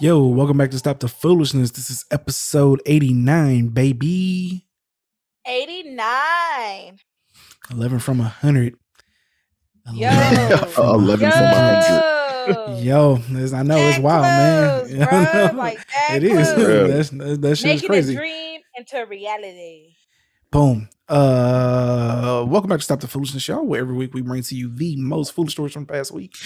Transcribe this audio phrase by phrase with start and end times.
[0.00, 1.70] Yo, welcome back to Stop the Foolishness.
[1.70, 4.66] This is episode 89, baby.
[5.46, 6.98] 89.
[7.70, 8.74] 11 from 100.
[9.86, 10.56] 11 Yo.
[10.66, 11.30] from 11 Yo.
[11.30, 12.84] from 100.
[12.84, 13.14] Yo,
[13.56, 15.48] I know that it's wild, close, man.
[15.50, 16.48] Bro, like that it close.
[16.48, 17.10] is.
[17.10, 18.14] That's, that shit Making is crazy.
[18.14, 19.93] a dream into reality.
[20.54, 20.88] Boom.
[21.08, 24.72] Uh, welcome back to Stop the Foolishness Show, where every week we bring to you
[24.72, 26.36] the most foolish stories from the past week.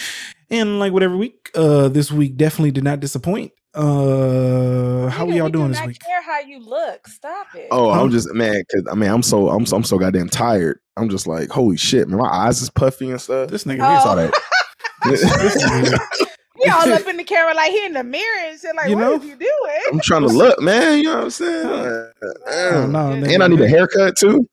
[0.49, 3.51] And like what every week, uh, this week definitely did not disappoint.
[3.75, 5.99] Uh, how are y'all we doing do this week?
[5.99, 7.07] Care how you look?
[7.07, 7.67] Stop it.
[7.69, 10.79] Oh, I'm just man, cause I mean, I'm so I'm so, I'm so goddamn tired.
[10.97, 13.51] I'm just like, holy shit, man, my eyes is puffy and stuff.
[13.51, 14.03] This nigga, Oh.
[14.03, 14.33] saw that.
[16.63, 18.75] We all up in the camera, like he in the mirror and shit.
[18.75, 19.13] Like, You what know?
[19.13, 19.81] you doing?
[19.91, 20.97] I'm trying to look, man.
[20.97, 21.65] You know what I'm saying?
[21.65, 22.11] Oh,
[22.47, 22.91] Damn.
[22.91, 23.41] no, and nigga.
[23.41, 24.47] I need a haircut too.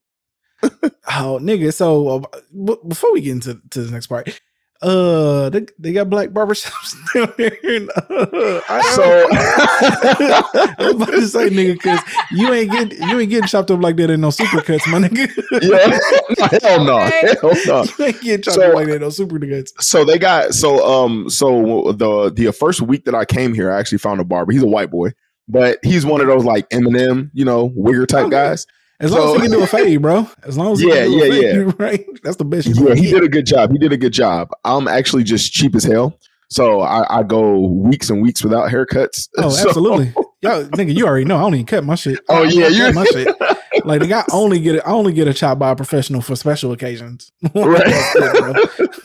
[0.63, 1.73] Oh, nigga.
[1.75, 4.41] So uh, b- before we get into to the next part,
[4.87, 7.59] uh, they, they got black barbershops down here.
[7.65, 9.27] And, uh, I So
[10.89, 13.97] I'm about to say, nigga, because you ain't getting you ain't getting chopped up like
[13.97, 15.29] that in no supercuts, my nigga.
[15.62, 17.85] yeah, hell no, hell no.
[17.98, 19.70] you ain't getting chopped So- up like that in no supercuts.
[19.80, 23.79] So they got so um so the the first week that I came here, I
[23.79, 24.53] actually found a barber.
[24.53, 25.11] He's a white boy,
[25.48, 28.30] but he's one of those like Eminem, you know, wigger type Okay.
[28.30, 28.67] guys.
[29.01, 30.29] As long as he can do a fade, bro.
[30.45, 32.05] As long as he Yeah, can do a yeah, right?
[32.23, 32.67] That's the best.
[32.68, 33.11] you Yeah, he get.
[33.14, 33.70] did a good job.
[33.73, 34.48] He did a good job.
[34.64, 36.18] I'm actually just cheap as hell.
[36.48, 39.29] So I, I go weeks and weeks without haircuts.
[39.39, 40.14] Oh, So- absolutely.
[40.42, 42.20] Yo, nigga, you already know I don't even cut my shit.
[42.29, 43.36] Oh, I yeah, cut you- my shit.
[43.86, 44.83] Like the guy only get it.
[44.85, 47.30] I only get a chop by a professional for special occasions.
[47.55, 47.85] Right.
[47.86, 48.33] That's it,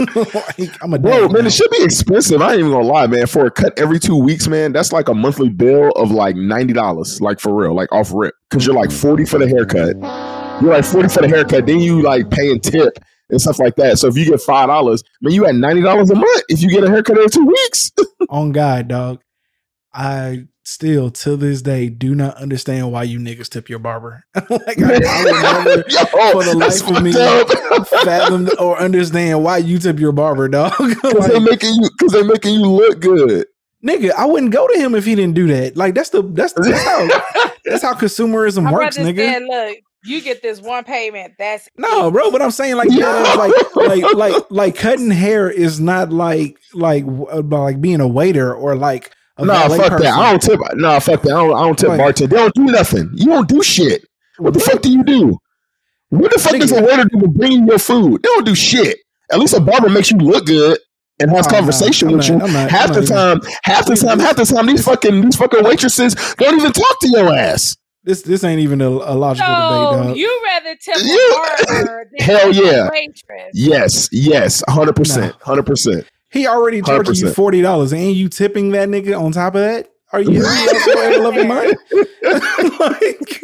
[0.08, 0.24] bro.
[0.58, 1.48] Like, I'm a Bro, man, now.
[1.48, 2.42] it should be expensive.
[2.42, 3.28] I ain't even gonna lie, man.
[3.28, 6.74] For a cut every two weeks, man, that's like a monthly bill of like ninety
[6.74, 8.34] dollars, like for real, like off rip.
[8.50, 9.96] Cause you're like forty for the haircut.
[10.62, 12.98] You're like forty for the haircut, then you like paying tip
[13.30, 14.00] and stuff like that.
[14.00, 16.70] So if you get five dollars, man, you at ninety dollars a month if you
[16.70, 17.92] get a haircut every two weeks.
[18.30, 19.22] on God, dog.
[19.94, 24.24] I still to this day do not understand why you niggas tip your barber.
[24.36, 27.88] like I, I would never Yo, for the life of me fucked up.
[28.04, 30.74] fathom or understand why you tip your barber, dog.
[30.78, 33.46] Cause Like, they making you, cause they making you look good.
[33.84, 35.76] nigga, I wouldn't go to him if he didn't do that.
[35.78, 37.08] Like that's the that's that's how
[37.66, 39.34] that's how consumerism My works, brother nigga.
[39.34, 41.34] said, look, you get this one payment.
[41.40, 42.12] That's No, it.
[42.12, 46.58] bro, but I'm saying like yeah, like like like like cutting hair is not like
[46.74, 49.14] like uh, like being a waiter or like a
[49.48, 50.04] No, valet fuck person.
[50.06, 50.14] that.
[50.18, 50.60] I don't tip.
[50.76, 51.30] No, fuck that.
[51.32, 52.30] I don't, I don't tip Like- bartend.
[52.30, 53.10] They don't do nothing.
[53.14, 54.06] You don't do shit.
[54.38, 55.38] What the fuck do you do?
[56.10, 58.22] What the fuck does a waiter do to bring your food?
[58.24, 58.98] They don't do shit.
[59.32, 60.78] At least a barber makes you look good
[61.20, 62.46] and has Oh, conversation I'm with not- you.
[62.48, 63.08] I'm not- half I'm the not
[63.44, 67.00] time, half the time, half the time, these fucking these fucking waitresses don't even talk
[67.02, 67.78] to your ass.
[68.04, 70.18] This this ain't even a, a logical So debate, dog.
[70.18, 71.76] you rather tip a Yeah.
[71.78, 72.90] barber than Hell tip a yeah.
[72.92, 73.52] waitress.
[73.54, 76.06] Yes, yes, hundred percent, hundred percent.
[76.32, 77.36] He already charging you 100%.
[77.36, 79.90] forty dollars, and you tipping that nigga on top of that.
[80.14, 81.78] Are you really love your mind?
[82.80, 83.42] like,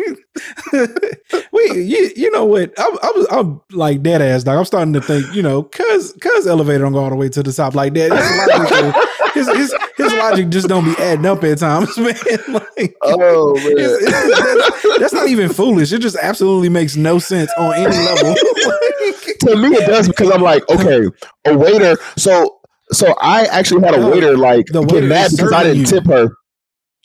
[1.52, 2.74] wait, you, you know what?
[2.78, 4.58] I'm, I'm, I'm like dead ass dog.
[4.58, 7.42] I'm starting to think, you know, cause cause elevator don't go all the way to
[7.44, 8.12] the top like that.
[8.12, 8.96] His logic,
[9.34, 12.14] his, his, his logic just don't be adding up at times, man.
[12.50, 14.40] Like, Oh man, it's- it's-
[14.84, 15.92] that's, that's not even foolish.
[15.94, 18.36] It just absolutely makes no sense on any level.
[18.36, 21.08] to me it does because I'm like, okay,
[21.46, 21.98] a waiter.
[22.18, 22.57] So
[22.92, 25.86] so I actually had a waiter like the get mad because I didn't you.
[25.86, 26.30] tip her.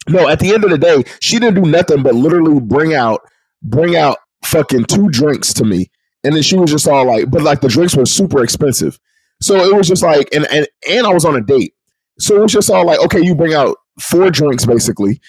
[0.09, 3.21] No, at the end of the day, she didn't do nothing but literally bring out
[3.63, 5.91] bring out fucking two drinks to me.
[6.25, 8.99] And then she was just all like, but like the drinks were super expensive.
[9.41, 11.75] So it was just like, and and and I was on a date.
[12.19, 15.21] So it was just all like, okay, you bring out four drinks basically.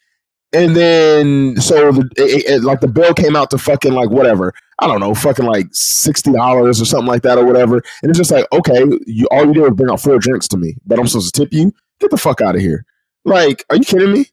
[0.54, 4.54] And then so the it, it- like the bill came out to fucking like whatever.
[4.80, 7.78] I don't know, fucking like sixty dollars or something like that or whatever.
[8.02, 10.58] And it's just like, okay, you all you did was bring out four drinks to
[10.58, 11.74] me, but I'm supposed to tip you?
[12.00, 12.86] Get the fuck out of here.
[13.26, 14.26] Like, are you kidding me?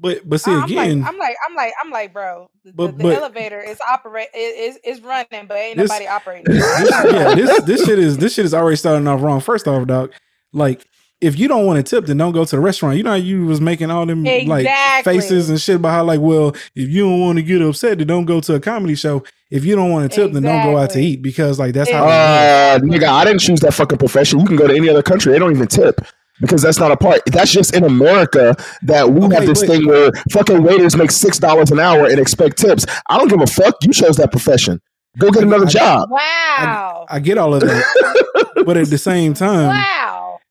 [0.00, 2.48] But but see I'm again, like, I'm like, I'm like, I'm like, bro.
[2.64, 6.44] The, But- the but- elevator is operate is is running, but ain't This- nobody operating.
[6.54, 9.40] this, yeah, this this shit is this shit is already starting off wrong.
[9.40, 10.12] First off, dog,
[10.52, 10.86] like
[11.20, 12.96] if you don't want to tip, then don't go to the restaurant.
[12.96, 14.66] You know how you was making all them like
[15.04, 18.06] faces and shit about how like, well, if you don't want to get upset, then
[18.06, 19.24] don't go to a comedy show.
[19.50, 21.90] If you don't want to tip, then don't go out to eat because like that's
[21.90, 22.06] how.
[22.06, 24.40] Uh, nigga, I didn't choose that fucking profession.
[24.40, 26.00] You can go to any other country; they don't even tip
[26.40, 27.22] because that's not a part.
[27.26, 31.10] That's just in America that we Okay, have this but- thing where fucking waiters make
[31.10, 32.84] six dollars an hour and expect tips.
[33.08, 33.74] I don't give a fuck.
[33.82, 34.80] You chose that profession.
[35.18, 36.10] Go get another I- job.
[36.10, 37.06] Wow.
[37.08, 39.97] I get all of that, but at the same time, wow.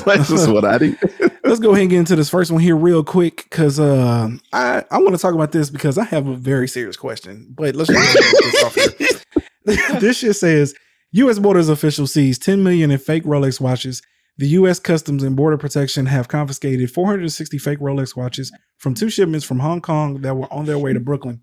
[0.07, 0.95] like this is what I do.
[1.43, 4.83] let's go ahead and get into this first one here real quick because uh, I
[4.89, 7.47] I want to talk about this because I have a very serious question.
[7.51, 9.99] But let's just this off here.
[9.99, 10.73] this shit says
[11.13, 11.39] U.S.
[11.39, 14.01] Borders official sees 10 million in fake Rolex watches.
[14.37, 14.79] The U.S.
[14.79, 19.81] Customs and Border Protection have confiscated 460 fake Rolex watches from two shipments from Hong
[19.81, 21.41] Kong that were on their way to Brooklyn.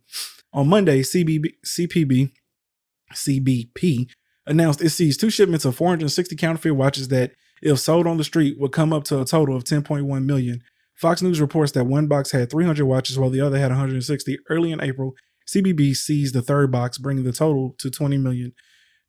[0.54, 2.32] On Monday, CBB, CPB,
[3.12, 4.08] CBP
[4.46, 8.58] announced it seized two shipments of 460 counterfeit watches that, if sold on the street,
[8.58, 10.62] would come up to a total of 10.1 million.
[10.94, 14.38] Fox News reports that one box had 300 watches while the other had 160.
[14.48, 15.14] Early in April,
[15.46, 18.54] CBB seized the third box, bringing the total to 20 million.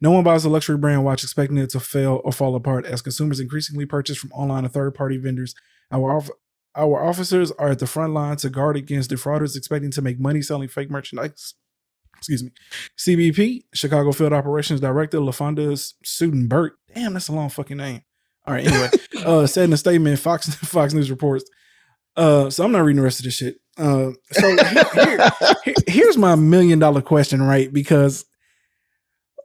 [0.02, 3.02] No one buys a luxury brand watch expecting it to fail or fall apart as
[3.02, 5.54] consumers increasingly purchase from online or third party vendors.
[5.92, 6.30] Our, off-
[6.76, 10.42] our officers are at the front line to guard against defrauders expecting to make money
[10.42, 11.56] selling fake merchandise.
[12.18, 12.52] Excuse me.
[12.98, 16.74] CBP, Chicago Field Operations Director LaFonda Sutton-Burke.
[16.94, 18.02] Damn, that's a long fucking name.
[18.46, 18.90] All right, anyway,
[19.26, 21.46] uh, said in a statement, Fox Fox News reports.
[22.16, 23.58] Uh, so I'm not reading the rest of this shit.
[23.78, 25.30] Uh, so here-
[25.66, 27.72] here- here's my million dollar question, right?
[27.72, 28.26] Because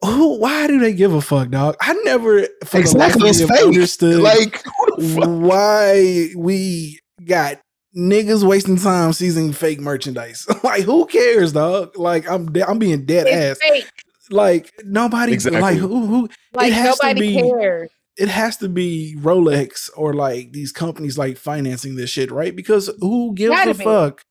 [0.04, 0.38] who?
[0.38, 1.76] Why do they give a fuck, dog?
[1.80, 3.22] I never for the life of exactly.
[3.22, 3.64] me It's have fake.
[3.64, 5.28] understood Like who the fuck?
[5.28, 7.60] why we got
[7.96, 10.46] niggas wasting time seizing fake merchandise.
[10.64, 11.96] like, who cares, dog?
[11.96, 13.68] Like, I'm de- I'm being dead It's ass.
[13.70, 13.86] fake.
[14.30, 15.32] Like, nobody.
[15.32, 15.60] Exactly.
[15.60, 16.06] Like, who?
[16.06, 16.28] Who?
[16.54, 17.90] Like has to nobody be- cares.
[18.16, 22.54] it has to be Rolex or like these companies like financing this shit, right?
[22.56, 23.84] Because who gives Gotta a be.
[23.84, 24.22] fuck?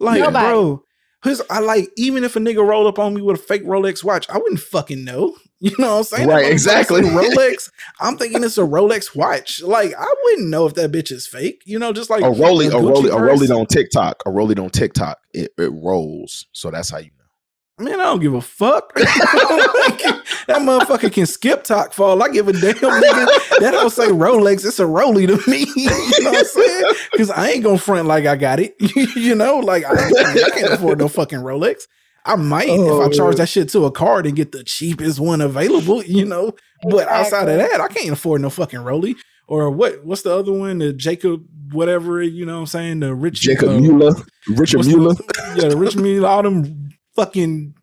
[0.00, 0.46] Like, Nobody.
[0.48, 0.82] bro,
[1.22, 4.04] who's I like even if a nigga rolled up on me with a fake Rolex
[4.04, 5.36] watch, I wouldn't fucking know.
[5.60, 6.28] You know what I'm saying?
[6.28, 7.00] Right, exactly.
[7.00, 7.68] Rolex.
[8.00, 9.60] I'm thinking it's a Rolex watch.
[9.60, 11.64] Like, I wouldn't know if that bitch is fake.
[11.66, 13.50] You know, just like a rolling, a Gucci a purse.
[13.50, 14.22] on TikTok.
[14.24, 15.18] A rolling on TikTok.
[15.34, 16.46] It, it rolls.
[16.52, 17.84] So that's how you know.
[17.84, 18.92] Man, I don't give a fuck.
[20.48, 22.22] that motherfucker can skip talk fall.
[22.22, 22.74] I give a damn.
[22.74, 23.58] Nigga.
[23.60, 24.66] That don't say Rolex.
[24.66, 25.66] It's a Roly to me.
[25.76, 25.84] you
[26.24, 26.94] know what I'm saying?
[27.12, 28.74] Because I ain't gonna front like I got it.
[29.16, 31.82] you know, like I, I can't afford no fucking Rolex.
[32.24, 33.10] I might if I Oh.
[33.10, 36.02] charge that shit to a card and get the cheapest one available.
[36.02, 36.52] You know,
[36.90, 39.16] but outside of that, I can't afford no fucking Roly.
[39.46, 40.04] Or what?
[40.04, 40.78] What's the other one?
[40.78, 42.20] The Jacob, whatever.
[42.22, 43.00] You know what I'm saying?
[43.00, 44.14] The rich Jacob uh, Mueller,
[44.48, 45.14] Richard Mueller.
[45.14, 47.74] the- yeah, the rich Mueller, all them fucking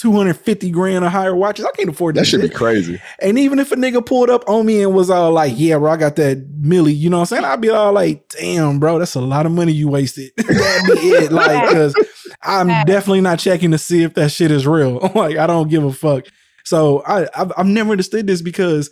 [0.00, 1.64] 250 grand or higher watches.
[1.64, 3.00] I can't afford that, That should be crazy.
[3.18, 5.90] And even if a nigga pulled up on me and was all like, yeah, bro,
[5.90, 7.44] I got that millie, you know what I'm saying?
[7.44, 10.32] I'd be all like, damn, bro, that's a lot of money you wasted.
[10.36, 11.32] That'd be it.
[11.32, 11.94] Like, cause
[12.42, 14.98] I'm definitely not checking to see if that shit is real.
[15.14, 16.26] like, I don't give a fuck.
[16.64, 18.90] So I, I've, I've never understood this because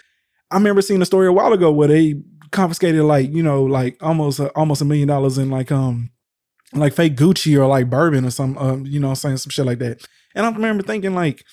[0.50, 2.14] I remember seeing a story a while ago where they
[2.50, 6.10] confiscated like, you know, like almost, a, almost a million dollars in like, um,
[6.72, 9.66] like fake Gucci or like bourbon or some, um, you know, I'm saying some shit
[9.66, 10.06] like that.
[10.34, 11.44] And I remember thinking like,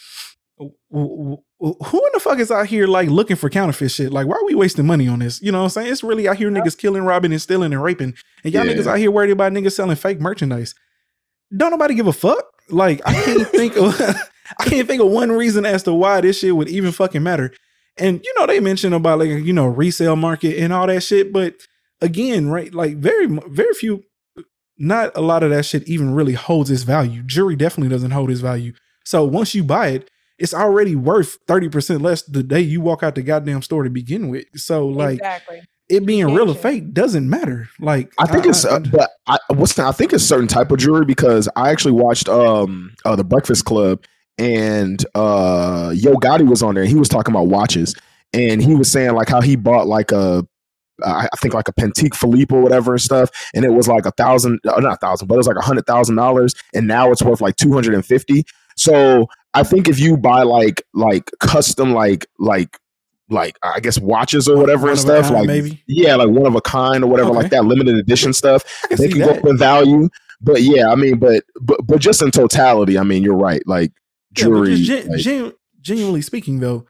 [0.57, 4.11] who in the fuck is out here like looking for counterfeit shit?
[4.11, 5.41] Like, why are we wasting money on this?
[5.41, 5.91] You know what I'm saying?
[5.91, 8.13] It's really out here niggas killing, robbing, and stealing and raping.
[8.43, 8.73] And y'all Yeah.
[8.73, 10.75] niggas out here worried about niggas selling fake merchandise.
[11.55, 12.45] Don't nobody give a fuck.
[12.69, 13.99] Like, I can't think of
[14.59, 17.53] I can't think of one reason as to why this shit would even fucking matter.
[17.97, 21.31] And you know, they mentioned about like you know, resale market and all that shit,
[21.33, 21.55] but
[22.01, 24.03] again, right, like very very few
[24.77, 27.23] not a lot of that shit even really holds its value.
[27.23, 28.73] Jewelry definitely doesn't hold its value.
[29.05, 33.15] So once you buy it, it's already worth 30% less the day you walk out
[33.15, 34.45] the goddamn store to begin with.
[34.55, 35.61] So like exactly.
[35.87, 37.69] it being real or fake doesn't matter.
[37.79, 40.79] Like I think it's, uh, but I, what's the, I think it's certain type of
[40.79, 44.03] jewelry because I actually watched um uh, the Breakfast Club
[44.39, 46.83] and uh Yo Gotti was on there.
[46.83, 47.93] and He was talking about watches
[48.33, 50.45] and he was saying like how he bought like a
[51.05, 54.05] I I think like a Patek Philippe or whatever and stuff, and it was like
[54.05, 56.87] a thousand, uh, not a thousand, but it was like a hundred thousand dollars, and
[56.87, 58.45] now it's worth like two hundred and fifty.
[58.77, 62.77] So I think if you buy like like custom like like
[63.29, 65.83] like I guess watches or whatever One and stuff, kind, like maybe?
[65.87, 67.39] yeah, like one of a kind or whatever, Okay.
[67.39, 70.09] like that limited edition stuff I can they can go up in value.
[70.41, 73.61] But yeah, I mean, but but but just in totality, I mean, you're right.
[73.67, 73.91] Like
[74.35, 76.85] Yeah, jewelry, just gen- like- gen- genuinely speaking, though,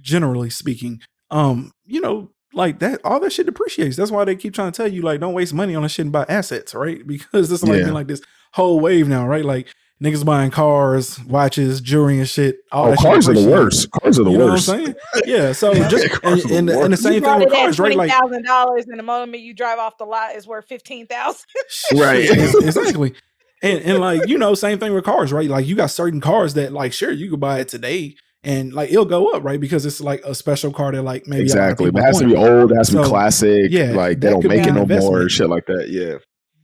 [0.00, 3.96] generally speaking, um, you know, like that, all that shit depreciates.
[3.96, 6.04] That's why they keep trying to tell you, like, don't waste money on that shit
[6.06, 7.04] and buy assets, right?
[7.06, 7.84] Because it's like Yeah.
[7.84, 9.44] been like this whole wave now, right?
[9.44, 9.68] Like
[10.02, 12.56] niggas buying cars, watches, jewelry, and shit.
[12.72, 13.90] All oh, that shit cars are the worst.
[13.90, 14.68] Cars are the You know worst.
[14.68, 14.96] what I'm saying?
[15.26, 15.52] Yeah.
[15.52, 17.78] So just cars and, and, the and the same you thing with it at cars,
[17.80, 17.94] right?
[17.94, 21.06] twenty Like thousand dollars, and the moment you drive off the lot, is worth fifteen
[21.06, 21.44] thousand.
[21.94, 22.28] Right.
[22.30, 23.14] Exactly.
[23.62, 25.48] And and like you know, same thing with cars, right?
[25.48, 28.90] Like you got certain cars that like sure you could buy it today and like
[28.90, 29.58] it'll go up, right?
[29.58, 31.90] Because it's like a special car that like maybe a lot of exactly.
[31.90, 32.72] But it has to be old.
[32.72, 33.70] It has to be classic.
[33.70, 34.82] yeah, like they don't make it no more.
[34.82, 35.30] investment.
[35.30, 35.88] Shit like that.
[35.88, 36.18] Yeah.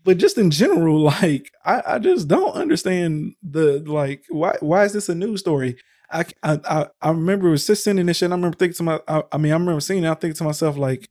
[0.04, 4.92] But just in general, like I, I just don't understand the like why why is
[4.92, 5.76] this a news story?
[6.12, 8.26] I I I, I remember it was just sending this shit.
[8.26, 10.10] And I remember thinking to my I, I mean I remember seeing it.
[10.10, 11.08] I think to myself like,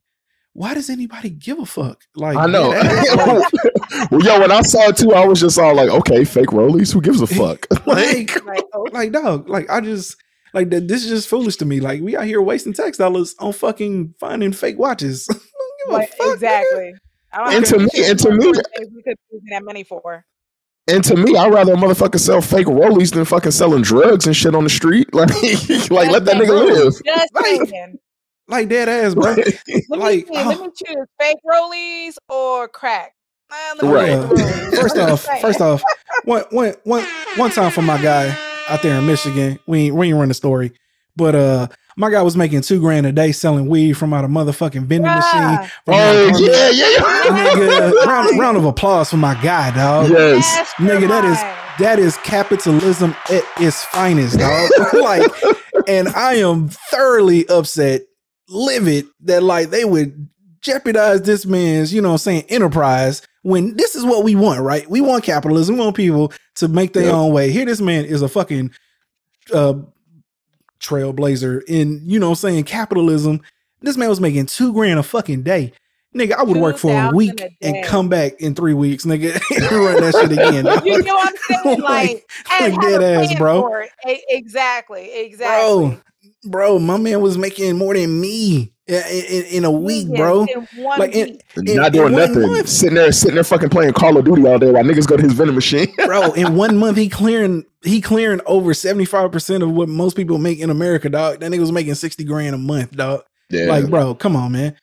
[0.54, 2.04] why does anybody give a fuck?
[2.16, 2.70] Like I know.
[2.70, 6.50] like, well, yo, when I saw it too, I was just all like, okay, fake
[6.50, 6.94] rollies.
[6.94, 7.66] Who gives a fuck?
[7.88, 10.16] like Like, like dog like i just
[10.54, 13.36] like th- this is just foolish to me like we out here wasting tax dollars
[13.40, 16.94] on fucking finding fake watches Don't give a like, fuck, exactly.
[17.34, 20.26] And to me- and to me- things we could be using that money for.
[20.88, 24.36] And to me, I'd rather a motherfucker sell fake rollies than fucking selling drugs and
[24.36, 25.08] shit on the street.
[25.14, 25.30] Like,
[25.92, 26.94] like let that nigga live.
[27.06, 28.00] Just Like, saying.
[28.48, 29.38] like dead ass bro Let
[29.68, 30.64] me like, see, let oh.
[30.66, 33.14] me choose fake rollies or crack.
[33.52, 34.10] Uh, let me Right.
[34.12, 35.84] Uh, first off first off
[36.26, 37.04] one one one
[37.36, 38.36] one time for my guy
[38.70, 40.72] out there in michigan we ain't, we ain't run the story
[41.16, 44.28] but uh my guy was making two grand a day selling weed from out a
[44.28, 45.70] motherfucking vending machine Bruh.
[45.86, 47.54] from out Oh yeah, yeah, yeah.
[47.56, 50.74] nigga round, round of applause for my guy dog Yes.
[50.78, 51.38] Nigga, that is
[51.80, 54.70] that is capitalism at its finest, dog.
[54.94, 55.32] like,
[55.88, 58.02] and I am thoroughly upset,
[58.50, 60.28] livid that like they would
[60.62, 64.90] jeopardize this man's, you know, I'm saying enterprise when this is what we want, right?
[64.90, 65.76] We want capitalism.
[65.76, 67.14] We want people to make their Yep.
[67.14, 67.52] own way.
[67.52, 68.72] Here, this man is a fucking
[69.54, 69.74] uh
[70.80, 73.42] trailblazer in, you know, I'm saying capitalism.
[73.82, 75.74] This man was making two grand a fucking day.
[76.16, 79.36] Nigga, I would work for a week a and come back in three weeks, nigga,
[79.56, 80.66] and run that shit again.
[80.86, 81.82] You know what I'm saying?
[81.82, 82.30] Like,
[82.62, 83.84] and like dead ass, bro.
[84.06, 85.12] Exactly.
[85.14, 85.90] Exactly.
[85.90, 86.02] Bro,
[86.44, 90.46] bro, my man was making more than me in, in, in a week, Yeah, bro.
[90.46, 91.70] in Like, in- week.
[91.70, 92.42] In- Not doing one nothing.
[92.48, 92.70] month.
[92.70, 95.24] Sitting there, sitting there, fucking playing Call of Duty all day while niggas go to
[95.24, 95.88] his vending machine.
[96.06, 100.60] bro, in one month he clearing he clearing over 75% of what most people make
[100.60, 101.40] in America, dog.
[101.40, 103.22] That nigga was making 60 grand a month, dog.
[103.50, 103.66] yeah.
[103.68, 104.76] Like, bro, come on, man.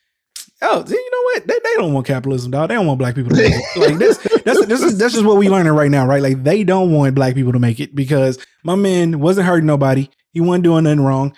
[0.62, 1.46] Oh, you know what?
[1.46, 2.70] They, they don't want capitalism, dog.
[2.70, 3.62] They don't want black people to make it.
[3.76, 6.22] Like this, that's this is that's just what we learning right now, right?
[6.22, 10.08] Like they don't want black people to make it because my man wasn't hurting nobody.
[10.32, 11.36] He wasn't doing nothing wrong.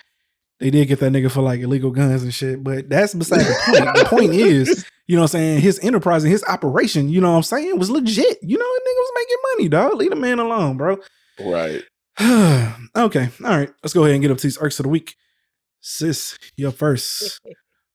[0.59, 3.55] They did get that nigga for like illegal guns and shit, but that's beside the
[3.65, 3.95] point.
[3.95, 7.31] the point is, you know what I'm saying, his enterprise and his operation, you know
[7.31, 8.37] what I'm saying, was legit.
[8.41, 9.93] You know, that nigga was making money, dog.
[9.97, 10.97] Leave the man alone, bro.
[11.39, 11.83] right.
[12.95, 13.29] okay.
[13.45, 13.71] All right.
[13.83, 15.15] Let's go ahead and get up to these arcs of the week.
[15.79, 17.39] Sis, you're first.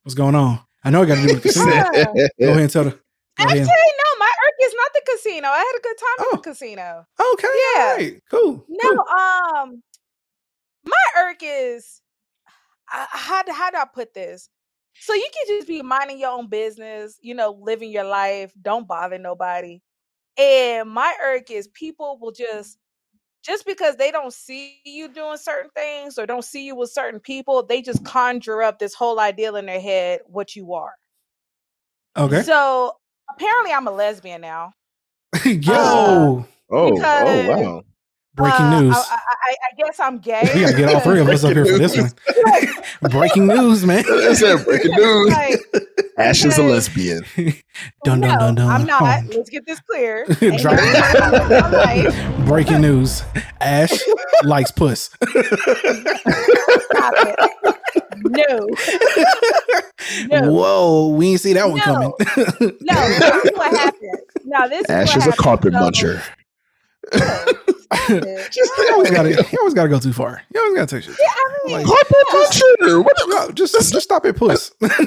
[0.02, 0.60] What's going on?
[0.82, 1.70] I know I got to do with the casino.
[1.70, 2.98] Go ahead and tell the.
[3.38, 3.68] Actually, ahead.
[3.68, 5.48] no, my irk is not the casino.
[5.48, 6.30] I had a good time Oh.
[6.32, 7.06] at the casino.
[7.34, 7.48] Okay.
[7.74, 7.82] Yeah.
[7.82, 8.22] All right.
[8.30, 8.64] Cool.
[8.68, 9.60] No, cool.
[9.60, 9.82] um,
[10.86, 12.00] my irk is
[12.90, 14.48] I, how how do I put this?
[15.00, 18.86] So you can just be minding your own business, you know, living your life, don't
[18.86, 19.80] bother nobody.
[20.38, 22.78] And my irk is people will just
[23.44, 27.20] just because they don't see you doing certain things or don't see you with certain
[27.20, 30.94] people, they just conjure up this whole ideal in their head what you are.
[32.16, 32.42] Okay.
[32.42, 32.92] So
[33.30, 34.72] apparently I'm a lesbian now.
[35.44, 37.82] Uh, Yo, Oh, oh Because- oh wow.
[38.34, 38.94] Breaking Uh, news.
[38.96, 40.40] I, I, I, I guess I'm gay.
[40.54, 42.10] we gotta get all three of us up here for this one.
[43.10, 44.04] breaking news, man.
[44.08, 44.64] That's it.
[44.64, 45.30] Breaking news.
[45.30, 45.60] Like,
[46.18, 47.24] Ash is a lesbian.
[48.04, 48.68] Dun, dun, no, dun, dun.
[48.68, 49.02] I'm not.
[49.02, 49.28] Oh.
[49.36, 50.24] Let's get this clear.
[50.40, 52.46] Ain't Drop- nothing wrong with my life.
[52.46, 53.22] Breaking news.
[53.60, 53.92] Ash
[54.44, 55.10] likes puss.
[55.10, 55.24] Stop
[57.16, 57.50] it.
[58.26, 58.68] No.
[60.28, 60.52] No.
[60.52, 61.82] Whoa, we ain't see that one No.
[61.84, 62.12] coming.
[62.80, 64.18] No, this is what happened.
[64.44, 66.22] No, this Ash is, is a carpet So- muncher.
[68.10, 70.42] You always gotta, you always gotta go too far.
[70.54, 71.16] You always gotta take shit.
[71.20, 71.86] Yeah, I mean, Like-.
[71.86, 74.72] What the No, just just stop at puss.
[74.80, 75.00] it's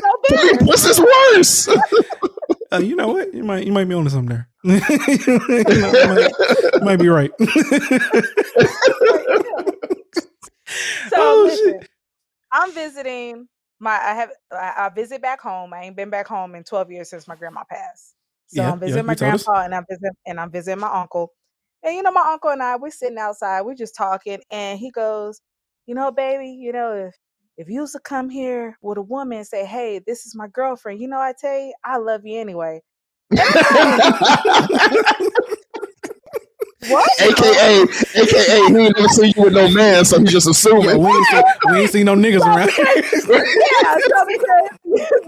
[0.00, 0.66] so bad.
[0.66, 1.68] What's this worse?
[2.72, 3.34] Uh, you know what?
[3.34, 4.48] You might you might be onto something there.
[4.62, 4.86] you, know,
[5.58, 6.30] you might,
[6.74, 7.32] you might be right.
[11.08, 11.80] So Oh, listen,
[12.52, 13.48] I'm visiting
[13.80, 13.90] my.
[13.92, 14.30] I have.
[14.52, 15.72] I, I visit back home.
[15.74, 18.14] I ain't been back home in 12 years since my grandma passed.
[18.50, 19.44] So Yeah, I'm yeah, visiting my you told us.
[19.46, 21.32] grandpa and I'm visiting and I'm visiting my uncle.
[21.84, 24.90] And you know, my uncle and I, we're sitting outside, we're just talking, and he
[24.90, 25.40] goes,
[25.86, 27.14] "You know, baby, you know, if
[27.56, 30.48] if you was to come here with a woman and say, hey, this is my
[30.48, 32.82] girlfriend, you know, I tell you, I love you anyway."
[36.88, 37.08] What?
[37.20, 37.82] AKA,
[38.16, 40.98] AKA, he ain't never seen you with no man, so he just Yeah, assuming.
[40.98, 42.70] we, ain't see, we ain't see no niggas around.
[43.28, 44.70] yeah, so because,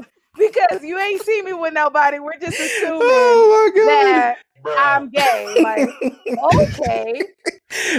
[0.50, 3.88] because you ain't see me with nobody, we're just assuming oh my god.
[3.88, 5.56] that I'm gay.
[5.60, 5.88] Like,
[6.54, 7.20] okay.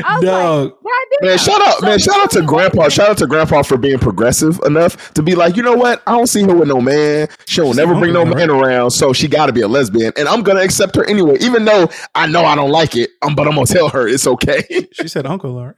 [0.05, 0.71] I was Dog.
[0.81, 2.87] like, Man, shout out, So man, shout out to now- Grandpa.
[2.87, 6.01] Shout out to Grandpa for being progressive enough to be like, you know what?
[6.07, 7.27] I don't see her with no man.
[7.47, 9.67] She will She's never bring no uncle, man around, so she got to be a
[9.67, 13.09] lesbian, and I'm gonna accept her anyway, even though I know I don't like it.
[13.23, 14.63] Um, but I'm gonna tell her it's okay.
[14.93, 15.75] she said uncle, all right.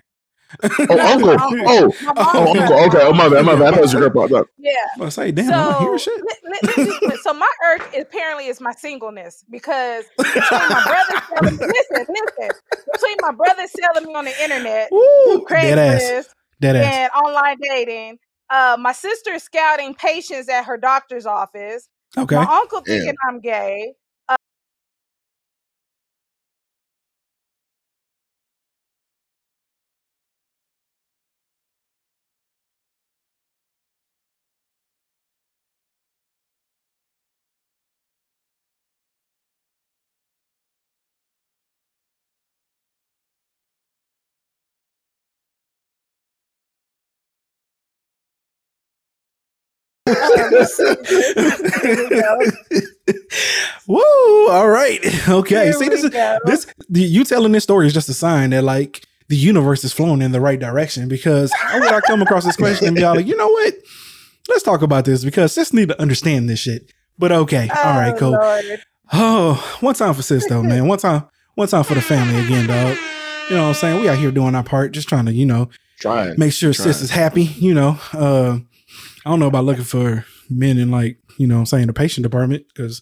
[0.64, 1.30] Oh, uncle.
[1.32, 1.62] Uncle.
[1.66, 2.80] Oh, oh, uncle.
[2.86, 3.00] Okay.
[3.08, 3.46] Oh, my bad.
[3.46, 3.62] My bad.
[3.62, 4.28] I thought it was your grandpa.
[4.40, 4.46] No.
[4.58, 4.72] Yeah.
[5.00, 6.22] I was say, damn, I don't hear So, shit.
[6.26, 11.22] let- let- let's just- so my irk apparently is my singleness because between my brother
[11.36, 12.50] selling, listen, listen,
[12.94, 16.02] between my brother selling me on the internet, Woo, dead ass.
[16.02, 16.26] Craigslist,
[16.62, 16.94] Dead ass.
[16.94, 18.18] and online dating,
[18.50, 22.36] uh, my sister scouting patients at her doctor's office, Okay.
[22.36, 22.96] my uncle Yeah.
[22.98, 23.94] thinking I'm gay.
[53.88, 54.48] Woo!
[54.50, 55.00] All right.
[55.30, 55.66] Okay.
[55.66, 56.38] Here See, this we is go.
[56.46, 56.68] this.
[56.90, 60.22] The, you telling this story is just a sign that like the universe is flowing
[60.22, 61.08] in the right direction.
[61.08, 63.74] Because how would I come across this question and be all like, you know what?
[64.50, 66.92] Let's talk about this because sis need to understand this shit.
[67.18, 67.70] But okay.
[67.70, 68.14] All right.
[68.14, 68.32] Oh, Cool.
[68.32, 68.84] Lord.
[69.14, 70.88] Oh, one time for sis though, man.
[70.88, 71.26] One time,
[71.56, 72.98] one time for the family again, dog.
[73.50, 74.02] You know what I'm saying?
[74.02, 76.34] We out here doing our part, just trying to, you know, Trying.
[76.40, 77.44] make sure sis is happy.
[77.44, 78.58] You know, uh,
[79.26, 81.94] I don't know about looking for men in like, you know, what I'm saying the
[81.94, 83.02] patient department because,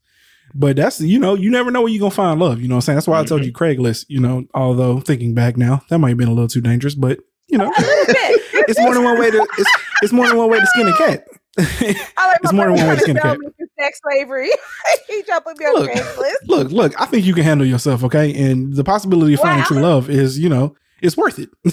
[0.55, 2.61] but that's you know, you never know where you're gonna find love.
[2.61, 3.81] You know, what I'm saying that's why I told you mm-hmm.
[3.81, 4.05] Craigslist.
[4.07, 7.19] You know, although thinking back now, that might have been a little too dangerous, but
[7.49, 8.41] you know, A little bit.
[8.69, 10.97] it's more than one way to it's, it's more than one way to skin a
[10.97, 11.25] cat.
[11.57, 13.37] I like It's more than one way to skin a cat.
[13.79, 14.49] sex slavery.
[15.07, 15.91] he jumping me on Look.
[15.91, 16.33] Craigslist.
[16.47, 18.33] look, look, I think you can handle yourself, okay?
[18.49, 19.65] And the possibility of finding Wow.
[19.67, 21.49] true love is, you know, it's worth it.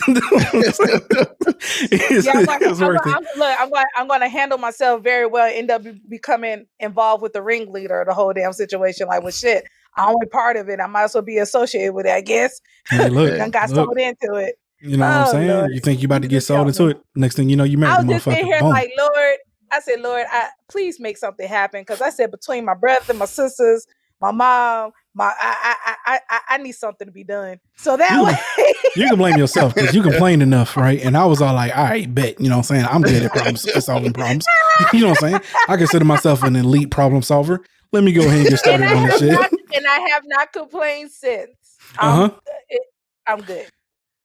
[1.92, 3.28] it's, Yeah, I'm going, it's I'm, worth going, it.
[3.34, 5.50] I'm, look, I'm going, I'm going to handle myself very well.
[5.52, 9.06] End up becoming involved with the ringleader the whole damn situation.
[9.08, 9.64] Like, well, shit,
[9.96, 10.80] I'm only part of it.
[10.80, 12.12] I might as well be associated with it.
[12.12, 12.60] I guess.
[12.88, 14.56] Hey, look, I got look, sold into it.
[14.80, 15.48] you know what I'm Oh, saying?
[15.48, 15.70] Lord.
[15.74, 17.00] You think you about to get sold into it.
[17.14, 18.44] Next thing you know, you I married was the just motherfucker.
[18.44, 18.68] here Boom.
[18.70, 19.36] like, Lord,
[19.72, 21.82] I said, Lord, I, please make something happen.
[21.82, 23.86] Because I said, between my brother, my sisters,
[24.20, 27.60] my mom, my I, I, I, I, I need something to be done.
[27.76, 31.00] So that You- way, you can blame yourself because you complained enough, right?
[31.04, 32.40] And I was all like, all right, bet.
[32.40, 32.86] You know what I'm saying?
[32.86, 34.46] I'm good at problem solving problems.
[34.92, 35.42] You know what I'm saying?
[35.68, 37.60] I consider myself an elite problem solver.
[37.92, 39.32] Let me go ahead and get started I, on this shit.
[39.32, 41.50] not, and I have not complained since.
[41.98, 42.30] Uh huh.
[42.68, 42.82] it,
[43.26, 43.66] I'm good.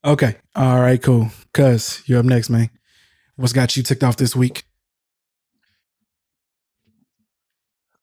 [0.05, 0.35] Okay.
[0.55, 1.29] All right, cool.
[1.53, 2.69] Cuz you're up next, man.
[3.35, 4.63] What's got you ticked off this week?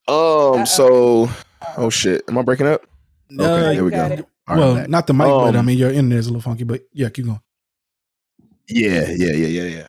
[0.08, 0.14] Um.
[0.14, 0.64] Uh-oh.
[0.64, 1.30] So,
[1.76, 2.86] oh shit, am I breaking up?
[3.32, 4.04] Okay, Uh, here we go.
[4.06, 4.26] it.
[4.48, 4.88] All right, well, back.
[4.88, 6.64] not the mic, but I Um, mean your internet is a little funky.
[6.64, 7.40] But yeah, keep going.
[8.68, 9.86] Yeah, yeah, yeah, yeah, yeah.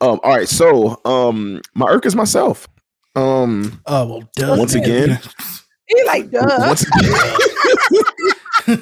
[0.00, 0.20] Um.
[0.22, 0.48] All right.
[0.48, 2.68] So, um, my irk is myself.
[3.14, 3.80] Um.
[3.86, 4.56] Oh well, duh.
[4.58, 4.82] Once man.
[4.84, 5.18] again.
[5.88, 6.44] He like, duh.
[6.58, 7.32] Once again.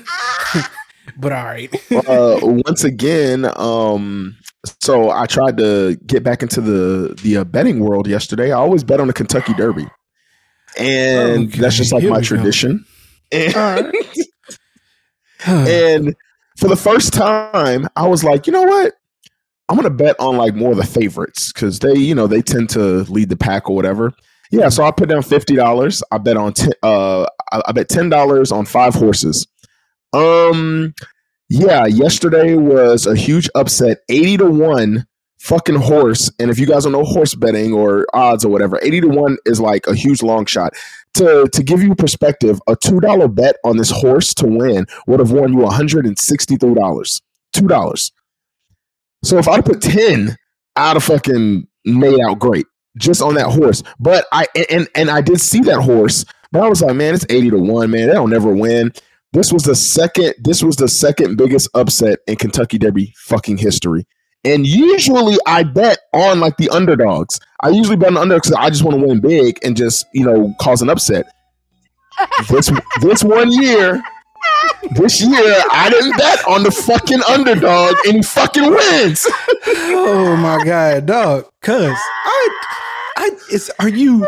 [1.19, 1.71] but all right.
[2.09, 4.35] uh, once again, um,
[4.81, 8.53] so I tried to get back into the the uh, betting world yesterday.
[8.53, 9.87] I always bet on the Kentucky Derby.
[10.79, 12.85] And Okay, that's just like my tradition.
[13.33, 13.95] And, right.
[15.47, 16.17] and
[16.59, 18.95] for the first time, I was like, you know what?
[19.69, 22.71] I'm gonna bet on like more of the favorites because they, you know, they tend
[22.71, 24.13] to lead the pack or whatever.
[24.51, 26.03] Yeah, so I put down fifty dollars.
[26.13, 26.73] I bet on ten.
[26.83, 29.47] Uh, I, I bet ten dollars on five horses.
[30.13, 30.95] Um,
[31.49, 35.07] yeah, yesterday was a huge upset, eighty to one.
[35.45, 39.03] Fucking horse, and if you guys don't know horse betting or odds or whatever, eighty
[39.03, 40.73] to one is like a huge long shot.
[41.19, 45.21] To to give you perspective, a two dollar bet on this horse to win would
[45.21, 47.21] have won you one hundred and sixty three dollars.
[47.53, 48.11] Two dollars.
[49.23, 50.35] So if I put ten,
[50.77, 52.65] I'd have fucking made out great
[52.97, 53.83] just on that horse.
[54.01, 57.27] But I and and I did see that horse, but I was like, man, it's
[57.29, 58.09] eighty to one, man.
[58.09, 58.93] They don't never win.
[59.35, 60.37] This was the second.
[60.39, 64.07] This was the second biggest upset in Kentucky Derby fucking history.
[64.45, 67.41] And usually I bet on like the underdogs.
[67.63, 70.07] I usually bet on the underdogs because I just want to win big and just
[70.13, 71.27] you know cause an upset.
[72.49, 74.03] this this one year,
[74.97, 79.27] this year I didn't bet on the fucking underdog and he fucking wins.
[79.67, 81.47] oh my god, dog.
[81.63, 82.51] Cuz I
[83.17, 84.27] I it's are you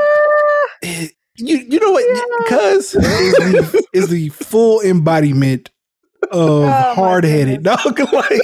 [0.82, 5.70] eh, you you know what cuz is the, is the full embodiment
[6.30, 8.40] of my hard-headed dog like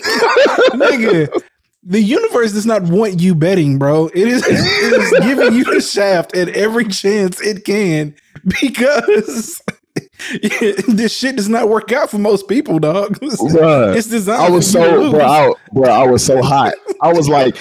[0.74, 1.42] nigga
[1.82, 4.06] the universe does not want you betting, bro.
[4.08, 8.14] It is, it is giving you the shaft at every chance it can
[8.60, 9.60] because
[10.88, 13.18] this shit does not work out for most people, dog.
[13.20, 13.96] Bruh.
[13.96, 14.42] It's designed.
[14.42, 16.74] I was for you to so bro, I, bro, I was so hot.
[17.00, 17.56] I was like,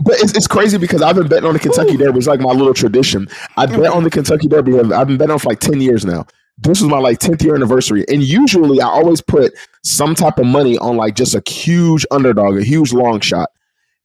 [0.00, 2.18] but it's, it's crazy because I've been betting on the Kentucky Derby.
[2.18, 3.28] It's like my little tradition.
[3.56, 3.82] I mm.
[3.82, 4.78] bet on the Kentucky Derby.
[4.78, 6.26] I've been betting on for like ten years now.
[6.58, 9.52] This was my like tenth year anniversary, and usually I always put
[9.84, 13.50] some type of money on like just a huge underdog, a huge long shot,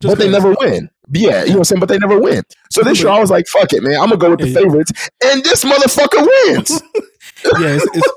[0.01, 0.89] Just but they never win.
[1.13, 1.79] Yeah, you know what I'm saying.
[1.79, 2.43] But they never win.
[2.71, 3.93] So this year I was like, fuck it, man.
[3.99, 4.59] I'm gonna go with the Yeah.
[4.61, 4.91] favorites,
[5.23, 6.71] and this motherfucker wins.
[7.59, 8.11] yeah, it's, it's,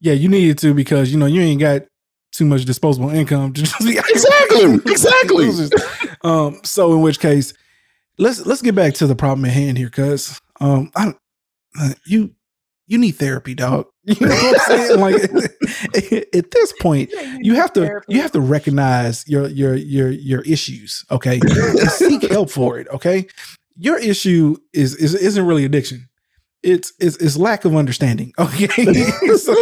[0.00, 1.82] yeah, you needed to because you know you ain't got
[2.32, 5.50] too much disposable income to just be Exactly, exactly.
[6.22, 7.52] Um, so in which case,
[8.18, 11.14] let's let's get back to the problem at hand here, cuz um, I
[12.06, 12.34] you
[12.88, 13.86] you need therapy, dog.
[14.08, 15.00] You know what I'm saying?
[15.00, 15.14] like
[16.34, 21.04] at this point, you have to you have to recognize your your your your issues,
[21.10, 21.38] okay?
[21.90, 23.26] Seek help for it, okay?
[23.76, 26.08] Your issue is is isn't really addiction.
[26.62, 28.66] It's it's, it's lack of understanding, okay?
[29.36, 29.54] so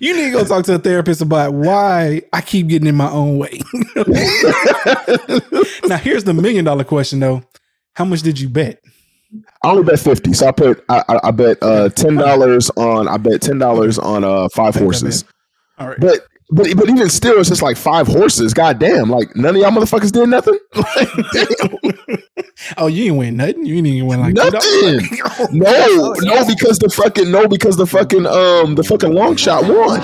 [0.00, 3.08] you need to go talk to a therapist about why I keep getting in my
[3.08, 3.60] own way.
[5.86, 7.44] now here's the million dollar question though.
[7.94, 8.82] How much did you bet?
[9.64, 13.08] I only bet fifty, so I put I, I, I bet uh, ten dollars on
[13.08, 15.24] I bet ten dollars on uh five Bet, bet, horses.
[15.78, 15.98] All right.
[16.00, 18.54] But but but even still, it's just like five horses.
[18.54, 19.10] God damn!
[19.10, 20.58] Like none of y'all motherfuckers did nothing.
[20.96, 22.18] Like, damn.
[22.78, 23.66] Oh, you ain't win nothing.
[23.66, 25.00] You didn't even win like Nothing.
[25.00, 25.52] $2.
[25.52, 30.00] No, no, because the fucking no, because the fucking um the fucking long shot won,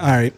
[0.00, 0.32] All right.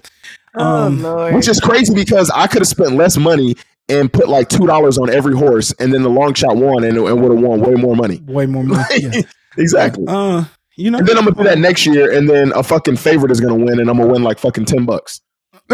[0.56, 1.34] Oh Um, Lord.
[1.34, 3.56] which is crazy because I could have spent less money
[3.90, 6.96] and put like two dollars on every horse, and then the long shot won and,
[6.96, 8.20] and would have won way more money.
[8.26, 8.84] way more money.
[8.98, 9.22] Yeah.
[9.58, 10.04] Exactly.
[10.06, 10.44] Uh,
[10.76, 13.32] you know, And then I'm gonna do that next year, and then a fucking favorite
[13.32, 15.20] is gonna win, and I'm gonna win like fucking ten bucks.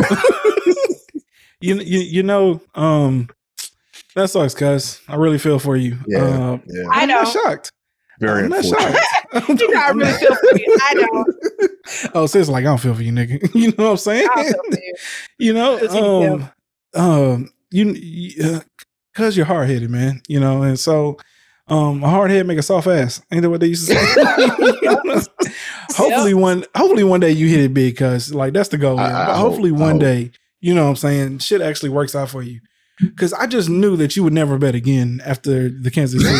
[1.60, 3.28] you, you you know, um,
[4.14, 5.98] that sucks, cuz I really feel for you.
[6.06, 6.22] Yeah.
[6.24, 7.24] Uh, Yeah, I I'm know.
[7.24, 7.70] shocked.
[8.20, 8.92] very I'm not unfortunate.
[8.94, 9.02] shocked.
[9.60, 10.78] You know, I really feel for you.
[10.82, 11.24] I know.
[12.14, 13.54] oh, so like I don't feel for you, nigga.
[13.54, 14.28] You know what I'm saying?
[14.34, 14.94] I feel for you.
[15.38, 16.06] you know, 'Cause he do.
[16.06, 16.50] um,
[16.94, 18.60] um, you, you uh,
[19.14, 20.20] cause you're hard headed, man.
[20.28, 21.16] You know, and so,
[21.68, 23.20] um, a hard head make a soft ass.
[23.32, 25.20] Ain't that what they used to say?
[25.96, 28.98] hopefully one, hopefully one day you hit it big, cause like that's the goal.
[29.00, 29.20] I- yeah.
[29.22, 30.00] I But hope- hopefully one hope.
[30.00, 32.60] day, you know what I'm saying, shit actually works out for you.
[33.16, 36.38] Cause I just knew that you would never bet again after the Kansas City,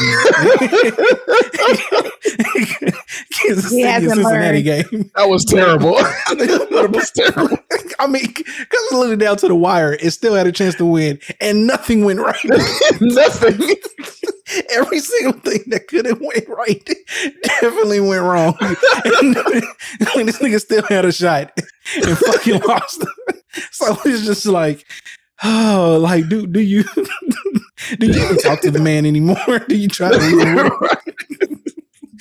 [3.46, 5.10] Kansas City and hasn't Cincinnati game.
[5.14, 5.94] That was terrible.
[5.94, 7.58] that was terrible.
[7.98, 11.18] I mean, because literally down to the wire, it still had a chance to win,
[11.40, 12.44] and nothing went right.
[13.00, 13.76] Nothing.
[14.70, 16.88] Every single thing that could have went right
[17.60, 18.56] definitely went wrong.
[18.60, 19.34] and
[20.28, 21.52] this nigga still had a shot
[21.96, 23.04] and fucking lost.
[23.72, 24.86] so it's just like,
[25.42, 26.84] oh, like do do you
[27.98, 29.58] do you even talk to the man anymore?
[29.68, 31.55] Do you try to?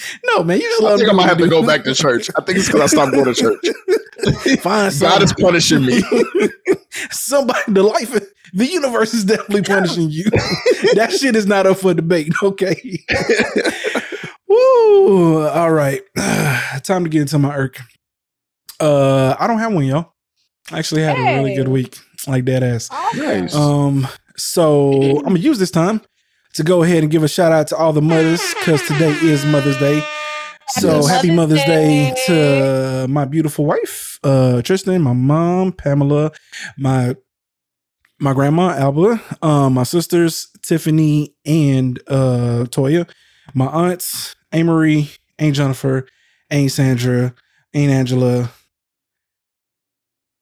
[0.10, 0.60] Even, no, man.
[0.60, 2.30] You just I think I might have to go back to church.
[2.38, 3.65] I think it's because I stopped going to church.
[4.24, 5.24] Fine, Find God something.
[5.24, 6.02] is punishing me.
[7.12, 10.24] Somebody, the life, of, the universe is definitely punishing you.
[10.94, 12.34] that shit is not up for debate.
[12.41, 13.04] Okay.
[14.48, 15.48] Woo.
[15.48, 16.02] All right.
[16.84, 17.82] Time to get into my irk.
[18.80, 20.13] Uh, I don't have one, y'all.
[20.72, 22.89] I actually had a really good week, like that ass.
[23.15, 23.54] Nice.
[23.54, 26.02] Um, so I'm gonna use this time
[26.56, 29.46] to go ahead and give a shout out to all the mothers because today is
[29.46, 30.02] Mother's Day.
[30.70, 32.13] So happy Mother's Day.
[32.28, 36.32] to my beautiful wife, uh, Tristan, my mom, Pamela,
[36.78, 37.15] my
[38.20, 43.10] my grandma Alba, um, my sisters Tiffany and uh Toya,
[43.54, 46.08] my aunts Amory, Aunt Jennifer,
[46.50, 47.34] Aunt Sandra,
[47.74, 48.50] Aunt Angela.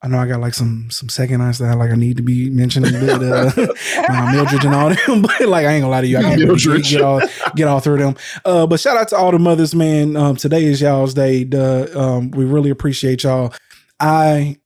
[0.03, 2.49] I know I got like some some second aunts that like I need to be
[2.49, 3.51] mentioning, but uh,
[4.09, 5.21] uh, Mildred and all them.
[5.21, 6.83] But like I ain't gonna lie to you, I can't Mildred.
[6.83, 7.21] get, get all
[7.55, 8.15] get all through them.
[8.43, 10.17] Uh, but shout out to all the mothers, man.
[10.17, 11.45] Um, today is y'all's day.
[11.45, 13.53] The, um, we really appreciate y'all.
[13.99, 14.57] I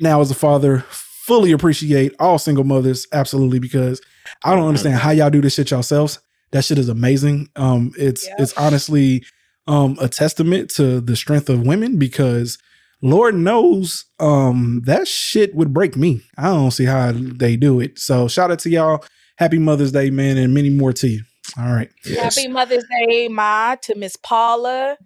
[0.00, 4.00] now as a father fully appreciate all single mothers, absolutely, because
[4.42, 6.18] I don't understand how y'all do this shit yourselves.
[6.50, 7.48] That shit is amazing.
[7.54, 8.34] Um, it's Yeah.
[8.40, 9.24] it's honestly
[9.68, 12.58] um a testament to the strength of women because
[13.02, 16.22] Lord knows um that shit would break me.
[16.36, 17.98] I don't see how they do it.
[17.98, 19.04] So shout out to y'all.
[19.38, 21.22] Happy Mother's Day, man, and many more to you.
[21.58, 21.90] All right.
[22.04, 22.36] Yes.
[22.36, 24.96] Happy Mother's Day, Ma, to Miss Paula.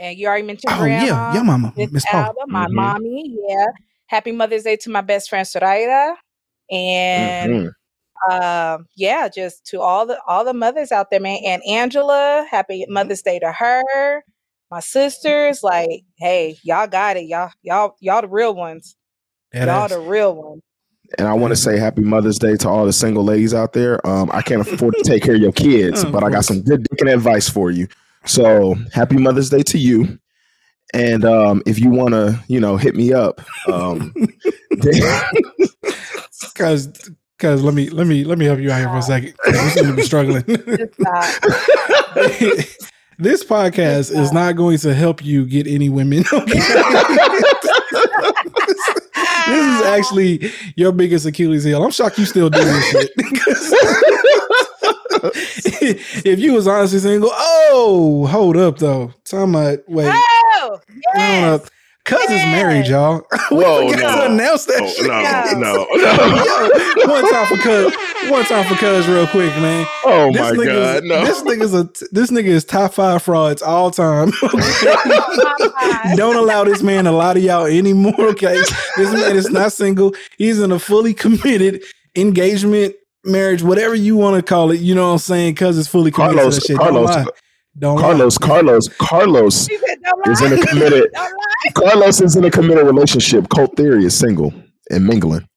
[0.00, 1.04] And you already mentioned Oh grandma.
[1.04, 2.22] yeah, yeah, mama, Miss Miss Paul.
[2.24, 2.72] Alba, my Mhm.
[2.74, 3.36] mommy.
[3.48, 3.66] Yeah.
[4.06, 6.16] Happy Mother's Day to my best friend Soraya.
[6.70, 7.72] And Mhm.
[8.30, 11.38] um, yeah, just to all the all the mothers out there, man.
[11.44, 14.24] And Angela, happy Mother's Day to her.
[14.74, 17.26] My sisters, like, hey, y'all got it.
[17.26, 18.96] Y'all, y'all, y'all the real ones.
[19.52, 19.90] Dead y'all ass.
[19.90, 20.62] the real ones.
[21.16, 24.04] And I want to say happy Mother's Day to all the single ladies out there.
[24.04, 26.62] Um, I can't afford to take care of your kids, Of but I got some
[26.62, 27.86] good dick and advice for you.
[28.26, 30.18] So happy Mother's Day to you.
[30.92, 33.42] And um, if you want to, you know, hit me up.
[33.68, 34.12] Um,
[36.56, 36.88] Cause
[37.38, 39.36] cause let me let me let me help you out here for a second.
[39.38, 40.44] 'cause You seem to be struggling.
[43.18, 46.24] This podcast is not going to help you get any women.
[46.34, 46.58] Okay?
[49.46, 51.84] this is actually your biggest Achilles heel.
[51.84, 53.10] I'm shocked you still do this shit.
[56.24, 59.12] if you was honestly single, oh, hold up though.
[59.24, 59.78] Time out.
[59.86, 60.80] Wait, Oh,
[61.14, 61.68] yes.
[62.06, 62.20] Up.
[62.20, 63.26] Cuz is married, y'all.
[63.50, 64.26] we Whoa, forgot no.
[64.28, 65.06] to announce that Oh, shit.
[65.06, 65.22] no,
[65.58, 65.86] no, no.
[67.06, 69.86] Yo, one time for cuz, one time for cuz, real quick, man.
[70.04, 71.24] Oh This my nigga's- God, no.
[71.24, 74.32] This nigga's a this nigga is top five frauds all time.
[76.16, 78.14] Don't allow this man to lie to y'all anymore.
[78.18, 78.56] Okay,
[78.96, 80.14] this man is not single.
[80.38, 81.82] He's in a fully committed
[82.16, 84.80] engagement, marriage, whatever you want to call it.
[84.80, 85.54] You know what I'm saying?
[85.54, 87.32] Because it's fully committed Carlos, to
[87.76, 88.00] that shit.
[88.00, 88.48] Carlos, Don't lie.
[88.48, 91.10] Carlos, Carlos, Carlos She said, "Don't is in a committed.
[91.74, 93.48] Carlos is in a committed relationship.
[93.48, 94.52] Cult Theory is single
[94.90, 95.48] and mingling.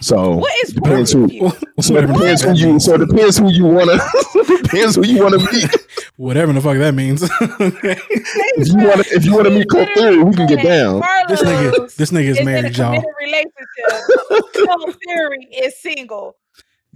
[0.00, 1.22] So What is depends who.
[1.22, 1.42] with you?
[1.44, 1.52] lie.
[1.80, 2.80] So it depends who you.
[2.80, 3.98] So it depends who you wanna.
[4.62, 5.70] depends who you wanna meet.
[6.16, 7.22] Whatever the fuck that means.
[7.22, 7.96] Okay.
[8.10, 11.00] If you wanna, if you wanna meet Cult Theory, we can get down.
[11.28, 13.02] this nigga, Carlos this nigga is is in a married, y'all.
[13.20, 14.68] relationship.
[14.68, 16.36] Cole Theory is single.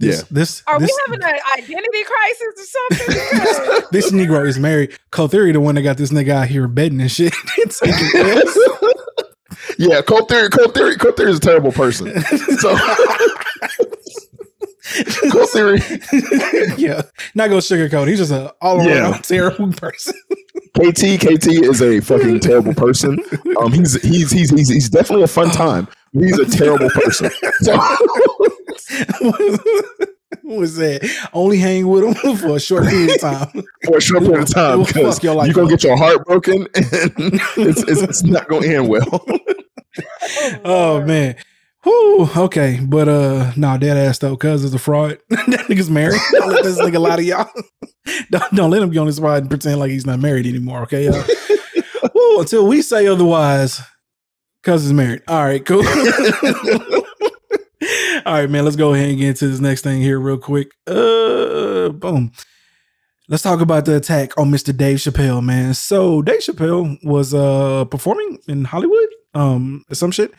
[0.01, 3.87] This, this, Are this, we having an identity crisis or something?
[3.91, 4.97] this Negro is married.
[5.11, 7.33] Cole Theory, the one that got this nigga out here bedding and shit.
[7.55, 8.57] Taking pills.
[9.77, 10.49] Yeah, Cult Theory.
[10.49, 10.95] Cult Theory.
[10.97, 12.19] Cult Theory is a terrible person.
[12.59, 12.75] So.
[15.31, 15.79] Cult Theory.
[16.77, 17.01] yeah,
[17.35, 18.07] not go sugarcoat.
[18.07, 19.17] He's just an all around Yeah.
[19.21, 20.13] terrible person.
[20.77, 23.19] KT KT is a fucking terrible person.
[23.59, 25.87] Um, he's he's he's he's he's definitely a fun time.
[26.13, 27.29] but He's a terrible person.
[27.61, 27.77] So,
[30.41, 31.29] what was that?
[31.33, 33.63] Only hang with him for a short period of time.
[33.85, 36.25] for a short period of time, because fuck your life you're gonna get your heart
[36.25, 39.25] broken, and it's, it's it's not gonna end well.
[40.63, 41.35] Oh man.
[41.83, 45.17] Whew, okay, but uh, nah, dead ass though, cuz is a fraud.
[45.29, 46.21] that nigga's married.
[46.31, 47.49] Don't let this nigga lie to y'all.
[48.31, 50.83] don't, don't let him get on this ride and pretend like he's not married anymore.
[50.83, 51.21] Okay, y'all.
[52.13, 53.81] Whew, until we say otherwise,
[54.63, 55.23] cuz is married.
[55.27, 55.83] All right, cool.
[58.25, 58.65] All right, man.
[58.65, 60.73] Let's go ahead and get into this next thing here real quick.
[60.85, 62.31] Uh, boom.
[63.27, 64.75] Let's talk about the attack on Mr.
[64.75, 65.73] Dave Chappelle, man.
[65.73, 70.33] So Dave Chappelle was uh performing in Hollywood, um, some shit.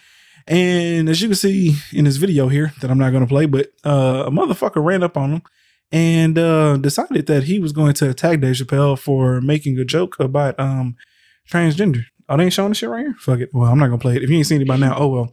[0.46, 3.68] And as you can see in this video here that I'm not gonna play, but
[3.84, 5.42] uh a motherfucker ran up on him
[5.90, 10.20] and uh decided that he was going to attack Dave Chappelle for making a joke
[10.20, 10.94] about um
[11.50, 12.04] transgender.
[12.28, 13.16] Oh, they ain't showing the shit right here?
[13.18, 13.50] Fuck it.
[13.52, 14.22] Well, I'm not gonna play it.
[14.22, 15.32] If you ain't seen it by now, oh well.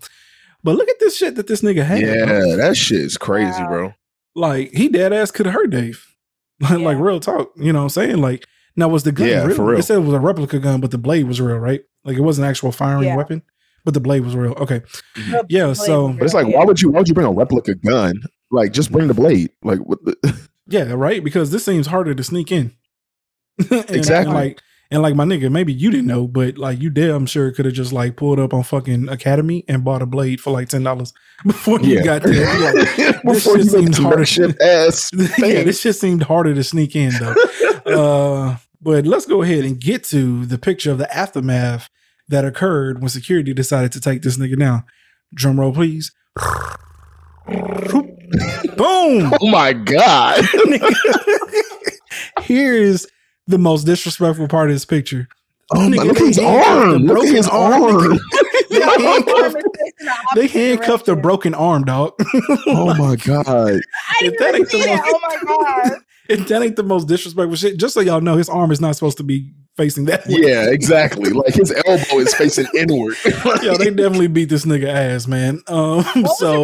[0.64, 2.02] But look at this shit that this nigga had.
[2.02, 2.10] bro.
[2.48, 3.68] yeah, that shit is crazy, Wow.
[3.70, 3.94] bro.
[4.36, 6.06] Like he dead ass could have hurt Dave.
[6.62, 7.52] Like, like real talk.
[7.56, 8.18] You know what I'm saying?
[8.18, 8.46] Like
[8.76, 9.56] now was the gun Yeah, real?
[9.56, 9.80] for real.
[9.80, 11.82] It said it was a replica gun, but the blade was real, right?
[12.04, 13.16] Like it wasn't an actual firing Yeah.
[13.16, 13.42] weapon,
[13.86, 14.52] but the blade was real.
[14.54, 14.82] Okay.
[15.16, 15.32] Mm-hmm.
[15.32, 17.76] The Yeah, so- But it's like, why would you why would you bring a replica
[17.76, 18.22] gun?
[18.52, 19.52] Like, just bring the blade.
[19.64, 20.18] Like, what the,
[20.68, 21.24] Yeah, right.
[21.24, 22.74] Because this seems harder to sneak in.
[23.72, 24.26] And- Exactly.
[24.26, 24.62] And like,
[24.92, 27.66] and like my nigga, maybe you didn't know, but like you did, I'm sure could
[27.66, 30.84] have just like pulled up on fucking Academy and bought a blade for like ten
[30.84, 31.14] dollars
[31.46, 32.04] before you Yeah.
[32.04, 32.74] got there.
[32.74, 34.26] Like, before you seems harder.
[34.26, 37.36] shit ass yeah, this shit seemed harder to sneak in though.
[37.86, 41.90] uh, But let's go ahead and get to the picture of the aftermath
[42.30, 44.84] that occurred when security decided to take this nigga down.
[45.34, 46.12] Drum roll, please.
[48.78, 49.34] Boom.
[49.42, 50.46] Oh my god!
[52.42, 53.06] Here's
[53.50, 55.28] the most disrespectful part of this picture.
[55.76, 57.02] Oh my, Nigga, look at they his handcuffed arm!
[57.04, 57.84] Look at his arm.
[57.84, 58.20] arm!
[58.70, 59.56] They handcuffed,
[60.36, 62.14] they Opposite handcuffed a broken arm, dog.
[62.68, 63.46] Oh my god!
[63.48, 63.80] I
[64.22, 65.02] If didn't that even ain't the see that.
[65.02, 66.00] one- Oh my god.
[66.30, 68.96] if that ain't the most disrespectful shit, just so y'all know, his arm is not
[68.96, 70.36] supposed to be facing that way.
[70.42, 71.32] Yeah, exactly.
[71.32, 73.16] Like his elbow is facing inward.
[73.64, 75.62] Yo, they definitely beat this nigga ass, man.
[75.68, 76.64] Um, What was so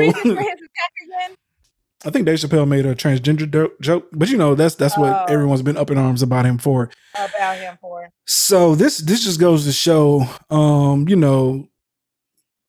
[2.06, 5.12] I think Dave Chappelle made a transgender do- joke, but you know that's that's what
[5.12, 5.26] Oh.
[5.34, 6.89] everyone's been up in arms about him for.
[7.15, 8.10] About him for.
[8.28, 11.68] So this this just goes to show, um, you know,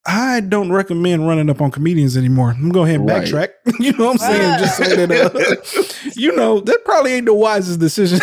[0.08, 2.50] I don't recommend running up on comedians anymore.
[2.50, 3.24] I'm gonna go ahead and Right.
[3.24, 3.48] backtrack.
[3.80, 4.58] you know what I'm saying?
[4.60, 8.20] Just say that, uh, you know, that probably ain't the wisest decision.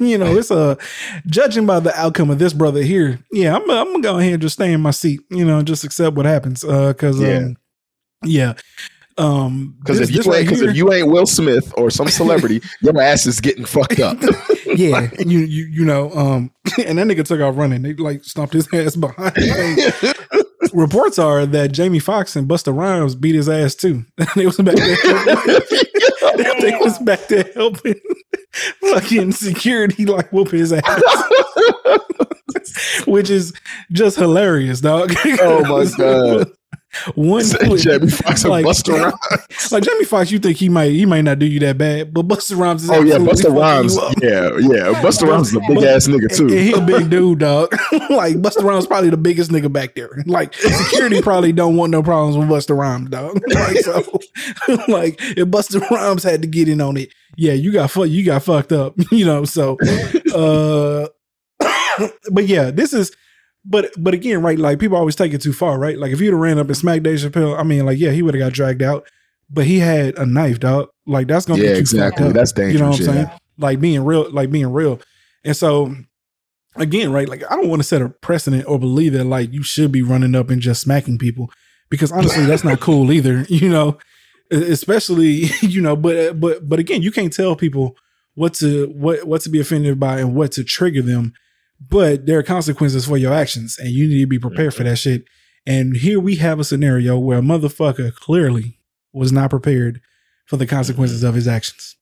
[0.00, 0.78] you know, it's a
[1.26, 3.18] judging by the outcome of this brother here.
[3.32, 5.20] Yeah, I'm, I'm gonna go ahead and just stay in my seat.
[5.28, 6.62] You know, just accept what happens.
[6.62, 7.36] Uh, because Yeah.
[7.38, 7.56] um,
[8.24, 8.52] yeah.
[9.18, 13.00] Um, Because if you ain't, because if you ain't Will Smith or some celebrity, your
[13.00, 14.18] ass is getting fucked up.
[14.66, 16.50] yeah, you you you know, um,
[16.86, 17.82] and that nigga took off running.
[17.82, 19.34] They like stomped his ass behind.
[20.72, 24.04] Reports are that Jamie Foxx and Busta Rhymes beat his ass too.
[24.34, 24.96] they was back there.
[24.96, 27.94] Helping, they was back there helping
[28.80, 31.02] fucking security like whoop his ass,
[33.06, 33.52] which is
[33.92, 35.14] just hilarious, dog.
[35.40, 36.50] Oh my God.
[37.14, 37.44] One
[37.78, 39.72] Jamie Foxx and like- Busta Rhymes.
[39.72, 42.26] like Jamie Foxx, you think he might he might not do you that bad, but
[42.28, 43.96] Busta Rhymes is Oh yeah, Busta Rhymes.
[44.22, 45.00] Yeah, yeah.
[45.02, 46.54] Busta Rhymes is a big ass nigga And too.
[46.56, 47.72] he a big dude, dog.
[48.10, 50.10] like Busta Rhymes probably the biggest nigga back there.
[50.26, 53.40] Like security probably don't want no problems with Busta Rhymes, dog.
[53.56, 54.00] Like so,
[54.88, 58.24] like if Busta Rhymes had to get in on it, yeah, you got fu- you
[58.24, 59.44] got fucked up, you know.
[59.44, 59.76] So,
[60.34, 61.08] uh,
[62.32, 63.12] but yeah, this is.
[63.68, 64.58] But but again, right?
[64.58, 65.98] Like people always take it too far, right?
[65.98, 68.22] Like if you'd have ran up and smacked Dave Chappelle, I mean, like yeah, he
[68.22, 69.06] would have got dragged out.
[69.50, 70.88] But he had a knife, dog.
[71.06, 72.26] Like that's gonna Yeah, get you exactly.
[72.28, 72.32] up.
[72.34, 72.74] That's dangerous.
[72.74, 73.30] You know what I'm saying?
[73.58, 75.00] Like being real, like being real.
[75.44, 75.94] And so
[76.76, 77.28] again, right?
[77.28, 80.02] Like I don't want to set a precedent or believe that like you should be
[80.02, 81.50] running up and just smacking people
[81.90, 83.46] because honestly, that's not cool either.
[83.48, 83.98] You know,
[84.50, 87.96] especially you know, but but but again, you can't tell people
[88.34, 91.32] what to what what to be offended by and what to trigger them.
[91.80, 94.96] But there are consequences for your actions, and you need to be prepared for that
[94.96, 95.24] shit.
[95.66, 98.78] And here we have a scenario where a motherfucker clearly
[99.12, 100.00] was not prepared
[100.46, 101.96] for the consequences of his actions.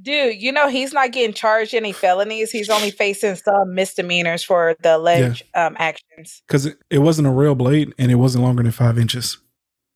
[0.00, 2.52] Dude, you know he's not getting charged any felonies.
[2.52, 6.42] He's only facing some misdemeanors for the alleged um, actions.
[6.46, 9.38] because it, it wasn't a real blade and it wasn't longer than five inches.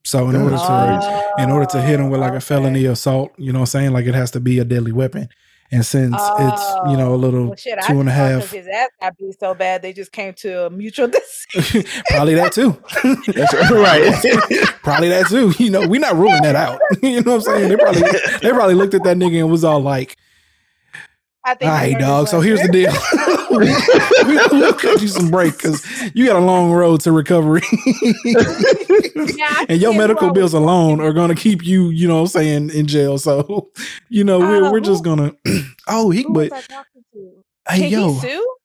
[0.04, 2.84] So in order That's to in order to hit him with like Oh, a felony
[2.86, 3.92] assault, you know what I'm saying?
[3.92, 5.28] Like it has to be a deadly weapon.
[5.72, 8.18] And since it's, you know, a oh, little Well, shit, I two and a just
[8.18, 11.08] thought 'cause half, His ass got beat so bad they just came to a mutual
[11.54, 11.84] decision.
[12.10, 12.72] probably that too.
[13.32, 14.68] That's right.
[14.82, 15.52] probably that too.
[15.58, 16.78] You know, we're not ruling that out.
[17.02, 17.68] you know what I'm saying?
[17.70, 18.02] They probably
[18.42, 20.16] they probably looked at that nigga and was all like,
[21.44, 22.28] I think all he right, learned dog.
[22.28, 22.92] So here's the deal.
[23.50, 23.58] we,
[24.28, 27.62] we, we'll cut you some break because you got a long road to recovery.
[29.14, 32.20] Yeah, and your medical wrong bills alone are going to keep you, you know, what
[32.22, 33.18] I'm saying in jail.
[33.18, 33.70] So,
[34.08, 35.32] you know, we're Uh, we're just gonna.
[35.88, 38.56] oh, he but I hey Can yo, he sue?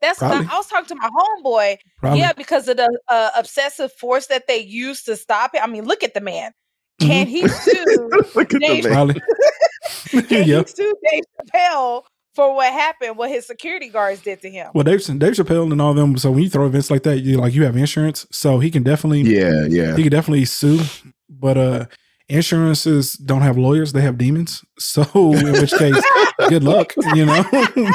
[0.00, 1.78] That's what I, I was talking to my homeboy.
[1.98, 2.20] probably.
[2.20, 5.62] Yeah, because of the uh, obsessive force that they use to stop it.
[5.62, 6.52] I mean, look at the man.
[7.00, 7.30] Can Mm-hmm.
[7.30, 8.10] he sue?
[8.34, 9.14] Look at Dave- the man.
[10.28, 10.60] Can yeah.
[10.62, 12.02] he sue Dave Chappelle
[12.38, 13.16] for what happened?
[13.16, 14.70] What his security guards did to him?
[14.72, 16.16] Well, Dave, Dave Chappelle and all them.
[16.16, 18.84] So when you throw events like that, you like you have insurance, so he can
[18.84, 19.96] definitely Yeah, yeah.
[19.96, 20.80] he can definitely sue.
[21.28, 21.86] But uh,
[22.28, 24.64] insurances don't have lawyers; they have demons.
[24.78, 26.00] So in which case,
[26.48, 26.94] good luck.
[27.14, 27.44] You know.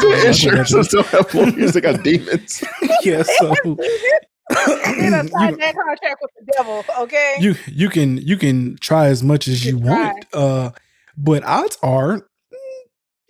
[0.00, 1.72] The insurances don't have lawyers.
[1.74, 2.64] They got demons.
[3.02, 3.24] yeah.
[3.24, 3.52] So.
[3.52, 6.82] He done you, signed that contract with the devil.
[7.00, 7.36] Okay.
[7.40, 10.70] you you can you can try as much as you You want uh
[11.18, 12.26] but odds are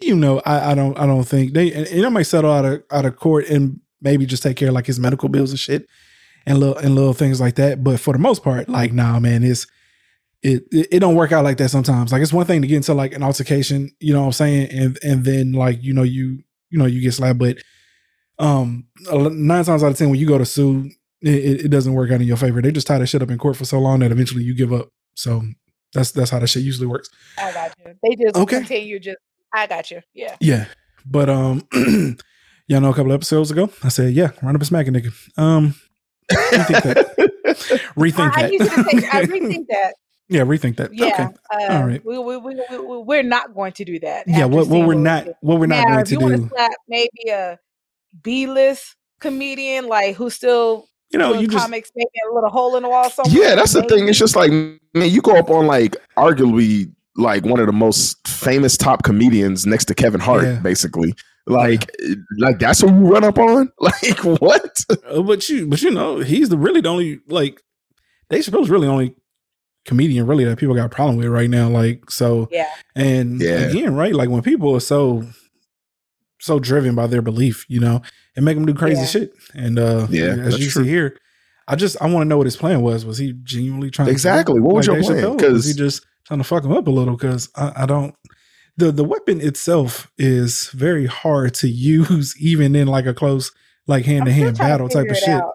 [0.03, 2.64] you know i i don't i don't think they and, and they might settle out
[2.64, 5.61] of out of court and maybe just take care of like his medical bills and
[5.61, 5.86] shit
[6.46, 9.42] and little and little things like that but for the most part like nah man
[9.42, 9.66] it's
[10.42, 12.76] it, it it don't work out like that sometimes like it's one thing to get
[12.76, 16.03] into like an altercation you know what i'm saying and and then like you know
[16.03, 17.59] you you know you get slapped but
[18.38, 20.90] um nine times out of ten when you go to sue
[21.22, 22.61] it, it, it doesn't work out in your favor.
[22.61, 24.72] They just tie that shit up in court for so long that eventually you give
[24.72, 24.88] up.
[25.14, 25.42] So
[25.94, 27.09] that's that's how that shit usually works.
[27.38, 27.94] I got you.
[28.03, 28.57] They just Okay.
[28.57, 28.98] continue.
[28.98, 29.18] Just
[29.53, 30.00] I got you.
[30.14, 30.36] Yeah.
[30.40, 30.66] Yeah.
[31.05, 31.62] But um
[32.66, 35.12] y'all know a couple episodes ago, I said, yeah, run up and smack a nigga.
[35.38, 35.74] Um
[36.30, 37.32] rethink that.
[37.96, 38.68] Rethink I, I that.
[38.68, 39.14] to take.
[39.14, 39.94] I rethink that.
[40.28, 40.94] Yeah, rethink that.
[40.94, 41.22] Yeah, Okay.
[41.24, 42.03] uh, All right.
[42.05, 44.24] we, we, we, we, we- we're not going to do that.
[44.26, 46.42] Yeah, what, what we're not what we're not now, going if to you want do.
[46.44, 47.59] to slap maybe a
[48.22, 52.82] B-list comedian, like who's still You know, you just comics, maybe a little hole in
[52.84, 53.42] the wall somewhere.
[53.48, 54.09] Yeah, that's the thing.
[54.09, 58.26] It's just like man, you go up on like arguably like one of the most
[58.26, 60.58] famous top comedians next to Kevin Hart, Yeah.
[60.60, 61.14] basically.
[61.46, 61.90] Like,
[62.38, 63.70] like that's who you run up on.
[63.80, 64.84] Like what?
[65.08, 67.60] Uh, but you, but you know, he's the really the only like
[68.30, 69.14] Dave Chappelle's really only
[69.84, 71.68] comedian really that people got a problem with right now.
[71.68, 72.68] Like so, Yeah.
[72.94, 73.62] and Yeah.
[73.70, 74.14] again, right?
[74.14, 75.24] Like when people are so
[76.40, 78.02] so driven by their belief, you know,
[78.36, 79.06] and make them do crazy Yeah.
[79.06, 79.32] shit.
[79.54, 80.84] And uh, Yeah, as you true.
[80.84, 81.18] see here,
[81.68, 83.04] I just I want to know what his plan was.
[83.04, 84.60] Was he genuinely trying to Exactly.
[84.60, 85.18] What was your Dave plan?
[85.24, 87.16] Chappelle, or he just trying to fuck him up a little?
[87.16, 88.14] Because I, I don't.
[88.76, 93.52] The, the weapon itself is very hard to use, even in like a close,
[93.86, 95.28] like hand to hand battle type of shit.
[95.28, 95.52] out.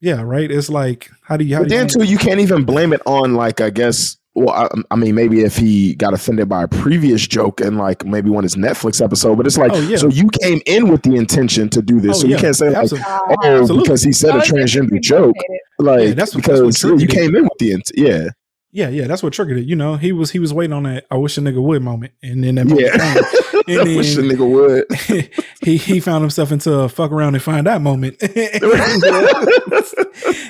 [0.00, 0.50] Yeah, right.
[0.50, 2.92] It's like how do you how But do you then too, you can't even blame
[2.92, 4.16] it on like I guess.
[4.38, 8.04] Well, I, I mean, maybe if he got offended by a previous joke and like
[8.04, 9.96] maybe one his Netflix episode, but it's like, Oh, yeah.
[9.96, 12.40] so you came in with the intention to do this, Oh, so you yeah.
[12.42, 13.10] can't say like, Absolutely.
[13.10, 13.82] Uh, oh, Absolutely.
[13.84, 15.34] because he said oh, a transgender joke,
[15.78, 18.28] like Yeah, that's what- that's what because you came in with the int- yeah,
[18.76, 19.64] Yeah, yeah, that's what triggered it.
[19.64, 22.12] You know, he was he was waiting on that I wish a nigga would moment,
[22.22, 23.14] and then that moment yeah.
[23.14, 23.80] came.
[23.80, 25.30] I wish a nigga would.
[25.62, 28.20] he he found himself into a fuck around and find out moment.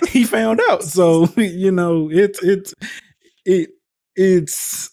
[0.08, 0.82] He found out.
[0.82, 2.74] So you know, it's it's
[3.44, 3.70] it
[4.16, 4.90] it's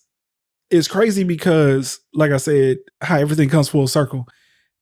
[0.69, 4.27] it's crazy because, like I said, how everything comes full circle.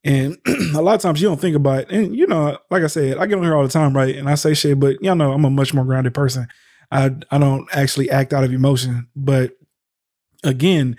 [0.04, 0.38] And
[0.76, 1.92] a lot of times you don't think about it.
[1.92, 4.14] And you know, like I said, I get on here all the time, right?
[4.14, 6.48] And I say shit, but y'all know I'm a much more grounded person.
[6.92, 9.08] I I don't actually act out of emotion.
[9.16, 9.54] But
[10.44, 10.98] again,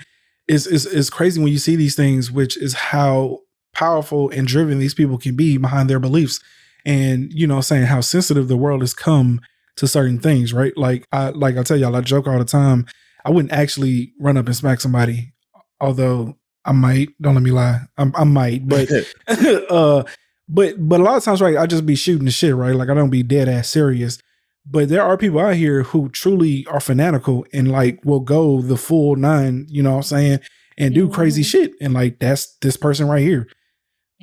[0.49, 3.41] it's it's, it's crazy when you see these things, which is how
[3.75, 6.41] powerful and driven these people can be behind their beliefs.
[6.85, 9.41] And you know, saying how sensitive the world has come
[9.77, 10.77] to certain things, right?
[10.77, 12.87] Like I like I tell y'all, I joke all the time.
[13.25, 15.33] I wouldn't actually run up and smack somebody,
[15.81, 17.11] although I might.
[17.21, 17.83] Don't let me lie.
[17.97, 18.89] I, I might, but
[19.71, 20.03] uh,
[20.49, 21.57] but but a lot of times, right?
[21.57, 22.75] I just be shooting the shit, right?
[22.75, 24.19] Like I don't be dead ass serious.
[24.65, 28.77] But there are people out here who truly are fanatical and like will go the
[28.77, 30.41] full nine, you know what I'm saying,
[30.79, 31.47] and do crazy Mhm.
[31.47, 31.73] shit.
[31.81, 33.49] And like that's this person right here.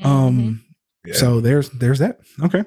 [0.03, 0.61] Um
[1.05, 1.13] Yeah.
[1.15, 2.19] so there's there's that.
[2.41, 2.63] Okay.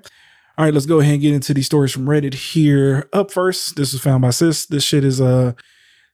[0.59, 3.09] All right, let's go ahead and get into these stories from Reddit here.
[3.15, 4.67] Up first, this was found by Sis.
[4.67, 5.53] This shit is uh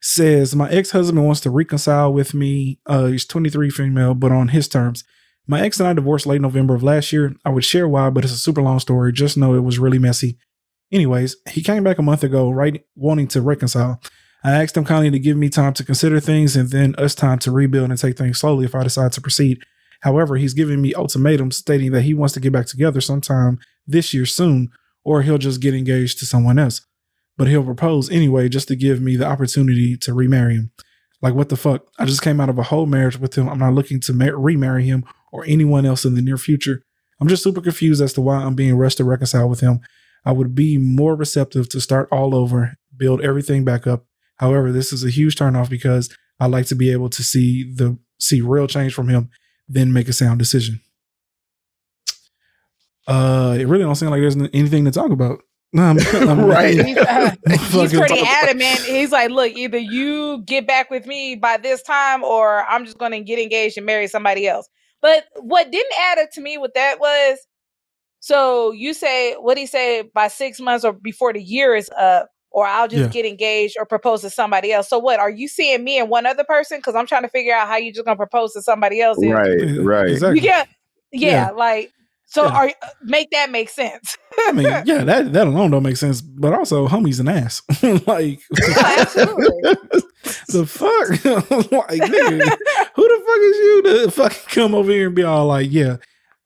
[0.01, 2.79] says my ex-husband wants to reconcile with me.
[2.87, 5.03] Uh he's 23 female, but on his terms.
[5.51, 7.35] My ex and I divorced late November of last year.
[7.45, 9.13] I would share why, but it's a super long story.
[9.13, 10.37] Just know it was really messy.
[10.91, 14.01] Anyways, he came back a month ago, right, wanting to reconcile.
[14.45, 17.39] I asked him kindly to give me time to consider things and then us time
[17.41, 19.61] to rebuild and take things slowly if I decide to proceed.
[20.01, 24.15] However, he's giving me ultimatums stating that he wants to get back together sometime this
[24.15, 24.71] year soon,
[25.05, 26.87] or he'll just get engaged to someone else.
[27.37, 30.71] But he'll propose anyway just to give me the opportunity to remarry him.
[31.21, 31.87] Like, what the fuck?
[31.99, 33.49] I just came out of a whole marriage with him.
[33.49, 36.83] I'm not looking to mar- remarry him or anyone else in the near future.
[37.21, 39.81] I'm just super confused as to why I'm being rushed to reconcile with him.
[40.25, 44.05] I would be more receptive to start all over, build everything back up.
[44.37, 47.99] However, this is a huge turnoff because I like to be able to see the
[48.19, 49.31] see real change from him,
[49.69, 50.81] then make a sound decision.
[53.07, 55.41] Uh, it really don't seem like there's anything to talk about.
[55.79, 56.85] I'm- I'm- Right.
[56.85, 58.81] He's, uh, he's pretty talk about- adamant.
[58.81, 62.99] He's like, look, either you get back with me by this time, or I'm just
[62.99, 64.69] going to get engaged and marry somebody else.
[65.01, 67.39] But what didn't add up to me with that was,
[68.21, 72.29] so you say what he say by six months or before the year is up,
[72.51, 73.09] or I'll just Yeah.
[73.09, 74.89] get engaged or propose to somebody else.
[74.89, 76.79] So what are you seeing me and one other person?
[76.79, 79.19] Because I'm trying to figure out how you just gonna propose to somebody else.
[79.21, 80.11] if- right, right.
[80.11, 80.41] Exactly.
[80.41, 80.69] You can't.
[81.13, 81.51] Yeah, Yeah.
[81.51, 81.93] like
[82.27, 82.45] so.
[82.45, 82.51] Yeah.
[82.53, 84.17] Are uh, make that make sense?
[84.41, 86.21] I mean, yeah, that that alone don't make sense.
[86.21, 87.63] But also, homie's an ass.
[88.07, 89.75] like, Oh,
[90.49, 91.09] the fuck?
[91.73, 92.57] like, nigga,
[92.95, 95.97] who the fuck is you to fucking come over here and be all like, yeah,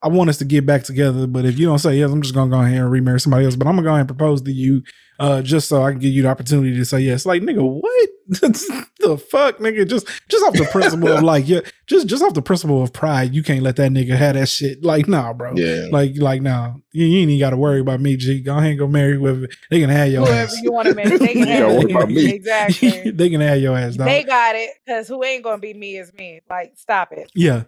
[0.03, 2.33] I want us to get back together, but if you don't say yes, I'm just
[2.35, 3.55] gonna go ahead and remarry somebody else.
[3.55, 4.83] But I'm gonna go ahead and propose to you,
[5.19, 7.25] uh, just so I can give you the opportunity to say yes.
[7.25, 9.87] Like, nigga, what the fuck, nigga?
[9.87, 13.33] Just just off the principle of like, yeah, just just off the principle of pride,
[13.33, 14.83] you can't let that nigga have that shit.
[14.83, 15.53] Like, nah, bro.
[15.55, 15.85] Yeah.
[15.91, 18.41] Like, like, nah, you, you ain't even got to worry about me, G.
[18.41, 20.59] Go ahead and go marry whoever they can have your Whoever ass.
[20.61, 21.91] you want to marry, they can Yeah, have what it.
[21.91, 22.29] about me?
[22.29, 23.11] Exactly.
[23.15, 24.07] they can have your ass, dog.
[24.07, 26.41] They got it because who ain't gonna be me is me.
[26.49, 27.31] Like, stop it.
[27.35, 27.63] Yeah.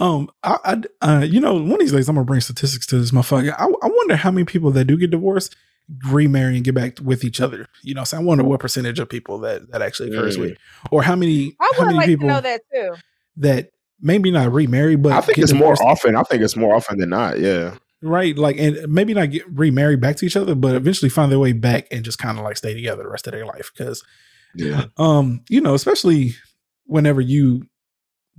[0.00, 2.98] Um, I, I, uh, you know, one of these days I'm gonna bring statistics to
[2.98, 3.52] this motherfucker.
[3.56, 5.54] I, I wonder how many people that do get divorced
[6.08, 7.66] remarry and get back with each other.
[7.82, 10.56] You know, so I wonder what percentage of people that that actually occurs with,
[10.90, 12.94] or how many I how many like people to know that too.
[13.36, 13.70] that
[14.00, 16.16] maybe not remarry, but I think get it's more often.
[16.16, 17.38] I think it's more often than not.
[17.38, 17.76] Yeah.
[18.02, 18.36] right?
[18.38, 21.52] Like, and maybe not get remarried back to each other, but eventually find their way
[21.52, 23.70] back and just kind of like stay together the rest of their life.
[23.76, 24.02] Because
[24.54, 24.84] Yeah.
[24.96, 26.34] um, you know, especially
[26.86, 27.66] whenever you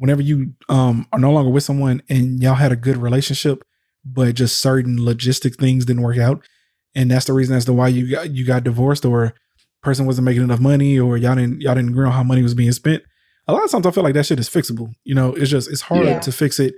[0.02, 3.64] whenever you um are no longer with someone and y'all had a good relationship,
[4.04, 6.44] but just certain logistic things didn't work out.
[6.96, 9.34] And that's the reason as to why you got you got divorced or
[9.84, 12.54] person wasn't making enough money or y'all didn't y'all didn't agree on how money was
[12.56, 13.04] being spent.
[13.48, 14.92] A lot of times I feel like that shit is fixable.
[15.04, 16.20] You know, it's just it's hard Yeah.
[16.20, 16.74] to fix it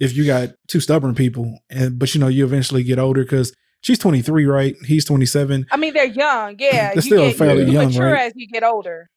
[0.00, 1.58] if you got two stubborn people.
[1.70, 4.74] And but you know, you eventually get older because she's 23, right?
[4.84, 5.66] He's 27.
[5.70, 6.56] I mean, they're young.
[6.58, 8.26] Yeah, They're you still get, fairly you young, mature right?
[8.26, 9.08] as you get older.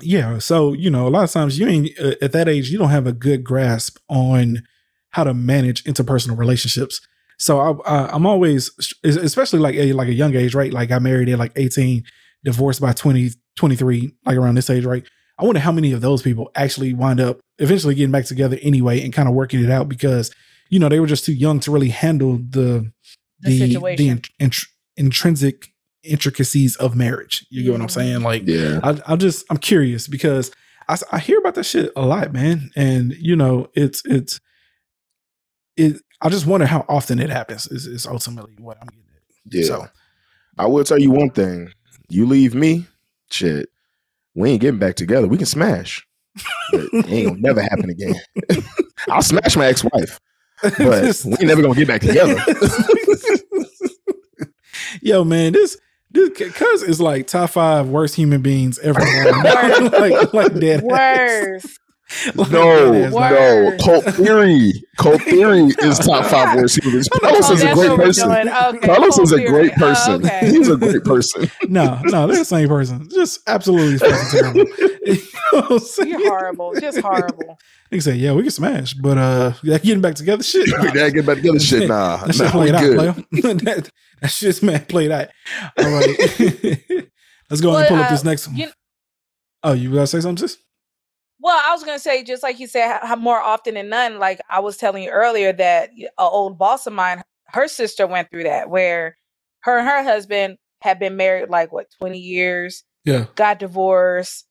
[0.00, 0.38] Yeah.
[0.38, 2.90] So, you know, a lot of times you ain't uh, at that age, you don't
[2.90, 4.62] have a good grasp on
[5.10, 7.00] how to manage interpersonal relationships.
[7.38, 8.70] So I, I, I'm always,
[9.04, 10.72] especially like a, like a young age, right?
[10.72, 12.04] Like I married at like 18,
[12.44, 15.04] divorced by 20, 23, like around this age, right?
[15.38, 19.02] I wonder how many of those people actually wind up eventually getting back together anyway
[19.02, 20.34] and kind of working it out because,
[20.70, 22.90] you know, they were just too young to really handle the,
[23.40, 24.08] The the, the situation.
[24.08, 24.64] int- int-
[24.96, 25.68] intrinsic
[26.06, 27.46] intricacies of marriage.
[27.50, 28.22] You get what I'm saying?
[28.22, 28.80] Like, Yeah.
[29.06, 30.50] I, just I'm curious because
[30.88, 34.40] I, I hear about that shit a lot, man, and you know it's it's
[35.76, 36.00] it.
[36.22, 37.66] I just wonder how often it happens.
[37.66, 39.54] Is, is ultimately what I'm getting at.
[39.54, 39.64] Yeah.
[39.64, 39.88] So
[40.58, 41.70] I will tell you one thing.
[42.08, 42.86] You leave me,
[43.30, 43.68] shit.
[44.34, 45.26] We ain't getting back together.
[45.26, 46.06] We can smash.
[46.72, 48.14] It ain't gonna never happen again.
[49.10, 50.20] I'll smash my ex-wife,
[50.62, 50.78] but
[51.24, 52.36] we ain't never gonna get back together.
[55.02, 55.78] Yo, man, this
[56.10, 59.00] this cuz is like top five worst human beings ever.
[59.90, 60.84] like like dead.
[60.84, 61.78] ass.
[62.06, 62.36] Worse.
[62.36, 63.08] Like No, no.
[63.08, 63.80] like- Word.
[63.80, 64.72] Cult theory.
[64.96, 67.08] Cult theory is top five worst humans.
[67.08, 68.30] Carlos is a great person.
[68.48, 69.90] Okay, Carlos is a great theory.
[69.90, 70.24] Oh, person.
[70.26, 70.50] okay.
[70.50, 71.50] He's a great person.
[71.68, 73.08] No, no, they're the same person.
[73.10, 74.64] Just absolutely fucking terrible.
[75.04, 76.08] you know what I'm saying?
[76.10, 76.74] You're horrible.
[76.80, 77.58] Just horrible.
[77.90, 80.68] They say, yeah, we can smash, but uh, yeah, getting back together, shit.
[80.68, 81.58] nah, Dad, get back together.
[81.58, 82.18] Shit, nah.
[82.24, 83.54] That shit nah we played out, player.
[83.54, 83.90] that,
[84.22, 85.28] that shit's man played out.
[85.78, 86.06] All right.
[87.50, 88.56] Let's go ahead and pull Well, up this uh, next one.
[88.56, 88.70] you-
[89.64, 90.58] oh, you gotta say something, sis?
[91.38, 94.18] Well, I was gonna say, just like you said, how more often than none.
[94.18, 98.30] Like I was telling you earlier, that an old boss of mine, her sister went
[98.30, 99.16] through that, where
[99.60, 103.26] her and her husband had been married like what twenty years, Yeah.
[103.34, 104.46] got divorced,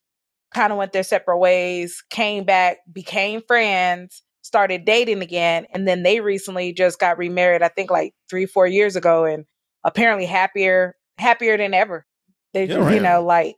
[0.53, 6.03] kind of went their separate ways, came back, became friends, started dating again, and then
[6.03, 7.63] they recently just got remarried.
[7.63, 9.45] I think like three, four years ago, and
[9.83, 12.05] apparently happier, happier than ever.
[12.53, 13.55] They, Yeah, just, you know, like,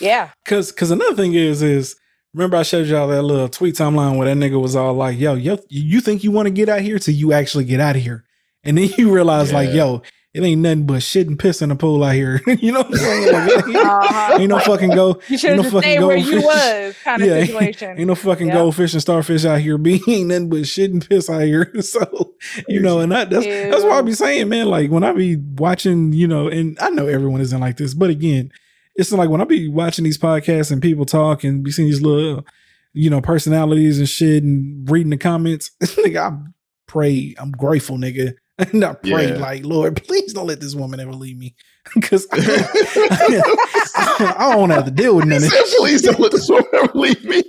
[0.00, 1.96] yeah, Cause cause another thing is is
[2.36, 5.34] remember I showed y'all that little tweet timeline where that nigga was all like, yo,
[5.34, 8.02] yo, you think you want to get out here till you actually get out of
[8.02, 8.24] here.
[8.62, 10.02] And then you realize like, yo,
[10.34, 12.42] it ain't nothing but shit and piss in the pool out here.
[12.46, 13.32] you know what I'm saying?
[13.46, 14.36] Like, ain't, Uh-huh.
[14.38, 15.18] ain't no fucking go.
[15.28, 16.44] you should ain't have no just fucking stayed where you goldfish.
[16.44, 17.98] was, kind of Yeah, situation.
[17.98, 18.54] Ain't no fucking Yep.
[18.54, 19.78] goldfish and starfish out here.
[19.78, 21.72] Be ain't nothing but shit and piss out here.
[21.80, 22.34] So
[22.68, 24.66] you know, and that, that's that's what I be saying, man.
[24.66, 28.10] Like when I be watching, you know, and I know everyone isn't like this, but
[28.10, 28.50] again,
[28.96, 32.02] it's like when I be watching these podcasts and people talk and be seeing these
[32.02, 32.44] little,
[32.92, 35.70] you know, personalities and shit and reading the comments.
[35.82, 36.38] nigga, I
[36.86, 38.34] pray, I'm grateful, nigga.
[38.72, 39.38] And I pray, Yeah.
[39.38, 41.54] like, Lord, please don't let this woman ever leave me.
[41.94, 45.74] Because I, I don't have to deal with none of this.
[45.78, 47.42] Please don't let this woman ever leave me.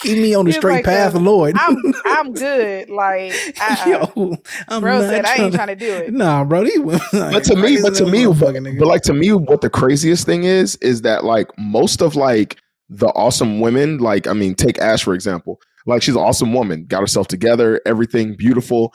[0.00, 1.54] Keep me on the straight like path, a- Lord.
[1.56, 1.76] I'm
[2.06, 2.90] I'm good.
[2.90, 3.86] Like, uh-uh.
[4.16, 4.36] Yo,
[4.68, 6.12] I'm bro not said I ain't tryna- trying to do it.
[6.12, 6.64] Nah, bro.
[6.64, 9.70] These women, but to me, but to me, but, but like to me, what the
[9.70, 14.54] craziest thing is, is that like most of like the awesome women, like I mean,
[14.56, 15.60] take Ash for example.
[15.86, 18.92] Like she's an awesome woman, got herself together, everything beautiful.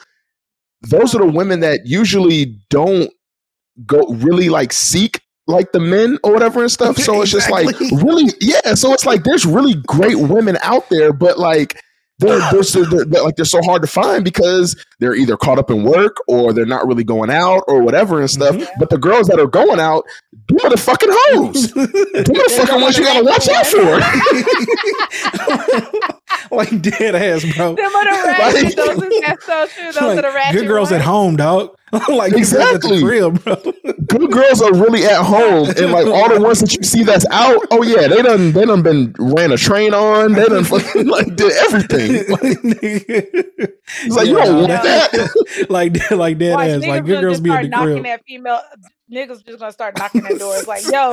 [0.90, 3.10] Those are the women that usually don't
[3.86, 6.96] go really like seek like the men or whatever and stuff.
[6.96, 8.74] So it's just like really, yeah.
[8.74, 11.80] So it's like there's really great women out there, but like
[12.18, 15.58] they're, they're, so- they're, they're like they're so hard to find because they're either caught
[15.58, 18.56] up in work or they're not really going out or whatever and stuff.
[18.56, 18.66] Mhm.
[18.78, 20.04] But the girls that are going out,
[20.48, 21.72] them are the fucking hoes.
[21.72, 23.76] Them are the fucking ones you gotta watch out for.
[26.50, 27.74] like dead ass, bro.
[27.74, 28.76] Them are the Like- ratchet.
[28.76, 29.84] Those is that's so true.
[29.84, 30.60] Those Like, are the ratchet.
[30.60, 31.76] good girls at home, dog.
[32.08, 33.02] like good girls at the Exactly.
[33.02, 33.56] crib, bro.
[34.06, 37.26] Good girls are really at home, and like all the ones that you see that's
[37.30, 41.06] out, oh yeah, they done they done been ran a train on, they done fucking
[41.08, 42.24] like did everything.
[42.28, 42.58] Like,
[44.04, 45.66] it's like you don't want that.
[45.68, 46.86] like like dead Watch, ass.
[46.86, 48.04] Like good girls just be start at the knocking crib.
[48.04, 48.60] that female.
[49.12, 50.66] Niggas just gonna start knocking at doors.
[50.66, 51.12] Like, yo,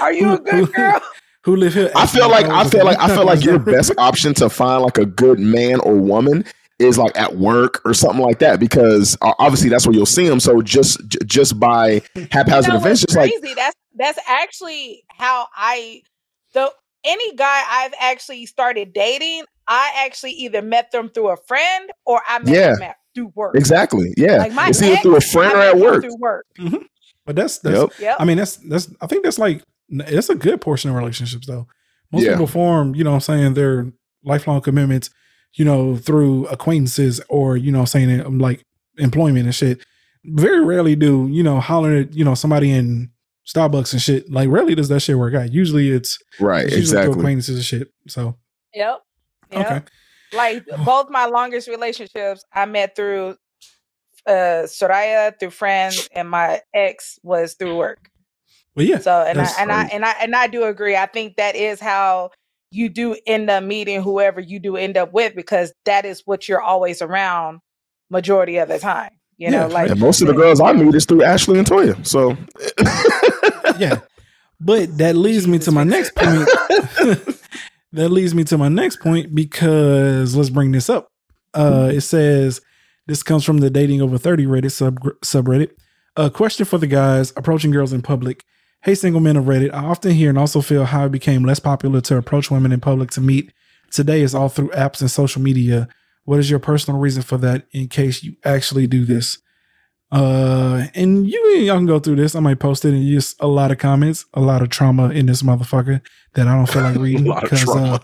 [0.00, 1.00] are you a good girl?
[1.44, 1.90] Who live here?
[1.96, 4.98] I feel like I feel like I feel like your best option to find like
[4.98, 6.44] a good man or woman
[6.80, 10.28] is like at work or something like that because uh, obviously that's where you'll see
[10.28, 10.40] them.
[10.40, 12.02] So just just by
[12.32, 16.02] haphazard You know events, what's just like that's that's actually how I
[16.54, 16.72] the
[17.04, 19.44] any guy I've actually started dating.
[19.68, 22.72] I actually either met them through a friend or I met Yeah.
[22.74, 23.54] them at, through work.
[23.56, 26.02] exactly, yeah, Like my it's either through a friend I or at work.
[26.02, 26.46] Through work.
[27.26, 27.90] But that's that's Yep.
[28.00, 28.16] Yep.
[28.18, 31.66] I mean that's that's I think that's like that's a good portion of relationships though.
[32.12, 32.32] Most Yeah.
[32.32, 33.92] people form, you know, what I'm saying their
[34.24, 35.10] lifelong commitments,
[35.54, 38.64] you know, through acquaintances or you know, saying um, like
[38.98, 39.84] employment and shit.
[40.24, 43.10] Very rarely do you know holler at you know somebody in
[43.46, 44.30] Starbucks and shit.
[44.30, 45.52] Like rarely does that shit work out.
[45.52, 47.18] Usually it's, Right, it's usually exactly.
[47.18, 47.88] acquaintances and shit.
[48.06, 48.36] So
[48.74, 49.00] Yep.
[49.50, 49.66] Yep.
[49.66, 49.82] okay,
[50.32, 53.36] Like both my longest relationships, I met through
[54.26, 58.10] uh Soraya through friends, and my ex was through work.
[58.76, 60.96] Well yeah, So and I That's and I and I and I do agree.
[60.96, 62.30] I think that is how
[62.70, 66.48] you do end up meeting whoever you do end up with because that is what
[66.48, 67.60] you're always around
[68.10, 69.10] majority of the time.
[69.38, 71.66] You know, Yeah, like And most of the girls I meet is through Ashley and
[71.66, 72.06] Toya.
[72.06, 72.36] So
[73.78, 74.00] yeah.
[74.60, 76.46] But that leads me to my next point.
[77.92, 81.08] that leads me to my next point because let's bring this up.
[81.54, 82.60] Uh, it says
[83.06, 85.70] this comes from the dating over 30 Reddit sub subreddit.
[86.16, 88.44] A question for the guys approaching girls in public.
[88.82, 89.74] Hey, single men of Reddit.
[89.74, 92.80] I often hear and also feel how it became less popular to approach women in
[92.80, 93.52] public to meet.
[93.90, 95.86] Today is all through apps and social media.
[96.24, 99.36] What is your personal reason for that in case you actually do this?
[100.10, 102.34] Uh, and you y'all can go through this.
[102.34, 105.26] I might post it and just a lot of comments, a lot of trauma in
[105.26, 106.00] this motherfucker
[106.34, 107.98] that I don't feel like reading because uh.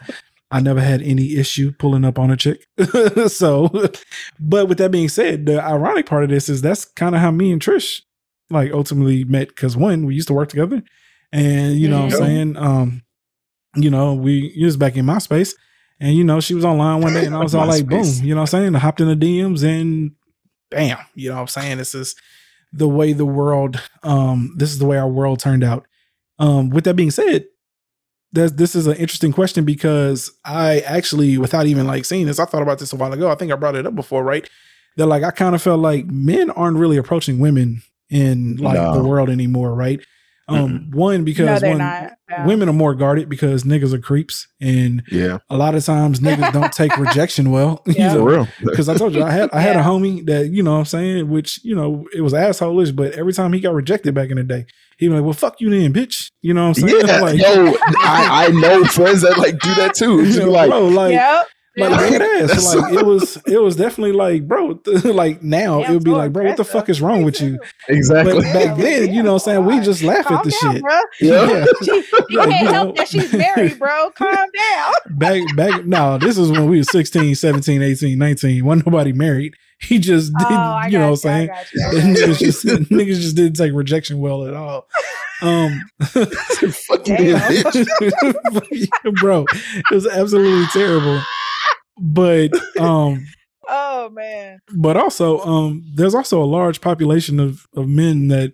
[0.50, 2.66] I never had any issue pulling up on a chick.
[3.28, 3.70] so,
[4.38, 7.30] but with that being said, the ironic part of this is that's kind of how
[7.30, 8.02] me and Trish
[8.50, 10.82] like ultimately met because one, we used to work together,
[11.32, 13.02] and you know what I'm saying, um,
[13.74, 15.54] you know, we it was back in MySpace,
[16.00, 18.34] and you know she was online one day, and I was all like, boom, you
[18.34, 20.12] know what I'm saying, I hopped in the DMs and
[20.70, 22.14] bam, you know what I'm saying, this is
[22.72, 25.86] the way the world, um, this is the way our world turned out.
[26.38, 27.46] Um, with that being said,
[28.32, 32.44] that this is an interesting question because I actually, without even like seeing this, I
[32.44, 33.30] thought about this a while ago.
[33.30, 34.48] I think I brought it up before, right?
[34.96, 39.02] That like I kind of felt like men aren't really approaching women in like the
[39.02, 40.00] world anymore, right?
[40.48, 42.12] Um, one because they're one, not.
[42.30, 42.46] Yeah.
[42.46, 46.52] women are more guarded because niggas are creeps, and yeah, a lot of times niggas
[46.52, 47.82] don't take rejection well.
[47.86, 48.14] you know?
[48.14, 48.48] for real.
[48.64, 50.84] Because I told you I had I had a homie that you know what I'm
[50.84, 54.36] saying, which you know it was assholish, but every time he got rejected back in
[54.36, 54.66] the day,
[54.98, 57.06] he'd be like, "Well, fuck you then, bitch." You know what I'm saying?
[57.06, 60.20] Yeah, like, yo, I, I know friends that like do that too.
[60.20, 61.46] It's you know, like, bro, like, Yep.
[61.76, 62.10] Like Yep.
[62.10, 62.50] dead ass.
[62.50, 66.04] That's like so- it was, it was definitely like, bro, like now Damn, it would
[66.04, 67.58] be like, bro, what the fuck is wrong with you?
[67.88, 68.34] exactly.
[68.34, 70.72] But back then, you know what I'm saying, we just laugh Calm at the down,
[70.74, 70.82] shit.
[70.82, 71.00] bro.
[71.20, 71.64] yeah.
[71.84, 72.92] She, you Like, can't you help know.
[72.96, 74.10] that she's married, bro.
[74.10, 74.92] Calm down.
[75.10, 78.64] Back, back, no, this is when we were 16, 17, 18, 19.
[78.64, 79.54] Wasn't nobody married.
[79.78, 81.50] He just Oh, didn't, I you know what I'm saying?
[81.74, 82.14] You, I The got you.
[82.24, 84.88] niggas just niggas just didn't take rejection well at all.
[85.42, 89.16] Um Fucking bitch.
[89.20, 91.20] bro, it was absolutely terrible.
[91.98, 93.24] But um
[93.68, 94.60] Oh man.
[94.76, 98.52] but also um there's also a large population of of men that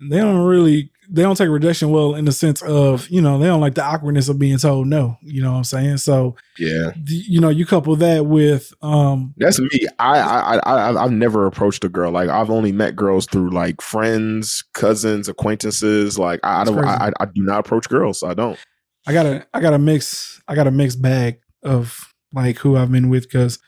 [0.00, 3.46] they don't really they don't take rejection well in the sense of you know they
[3.46, 6.90] don't like the awkwardness of being told no you know what i'm saying so Yeah,
[7.02, 9.86] d- you know you couple that with um that's me.
[10.00, 10.58] I, I, I,
[10.90, 12.10] I, I've never approached a girl.
[12.10, 16.18] Like I've only met girls through like friends, cousins, acquaintances.
[16.18, 16.78] Like I, I don't.
[16.84, 18.22] I, I, I do not approach girls.
[18.24, 18.58] I don't.
[19.06, 22.76] i got a i got a mix i got a mixed bag of like who
[22.76, 23.58] i've been with because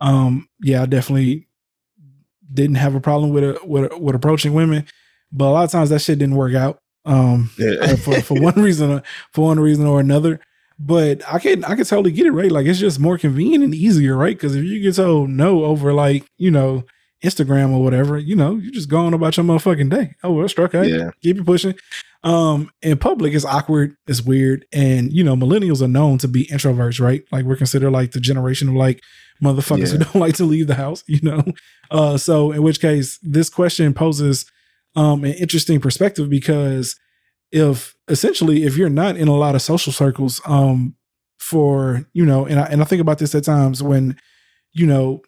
[0.00, 1.46] um yeah i definitely
[2.52, 4.84] didn't have a problem with a, with, with approaching women
[5.32, 7.76] but a lot of times that shit didn't work out um Yeah.
[7.80, 9.02] uh, for for one reason or-
[9.32, 10.40] for one reason or another.
[10.82, 12.50] But I can I can totally get it right.
[12.50, 14.34] Like it's just more convenient and easier, right?
[14.36, 16.84] Because if you get told no over like you know
[17.22, 20.14] Instagram or whatever, you know you just going about your motherfucking day.
[20.22, 20.88] Oh well, struck out.
[20.88, 21.10] Yeah.
[21.22, 21.74] Keep it pushing.
[22.22, 26.46] Um, in public, it's awkward, it's weird, and you know millennials are known to be
[26.46, 27.22] introverts, right?
[27.32, 29.00] Like we're considered like the generation of like
[29.42, 31.42] motherfuckers who don't like to leave the house, you know.
[31.90, 34.44] Uh, so in which case, this question poses
[34.96, 36.96] um an interesting perspective because
[37.52, 40.94] if essentially if you're not in a lot of social circles um
[41.38, 44.16] for you know and I, and I think about this at times when
[44.72, 45.22] you know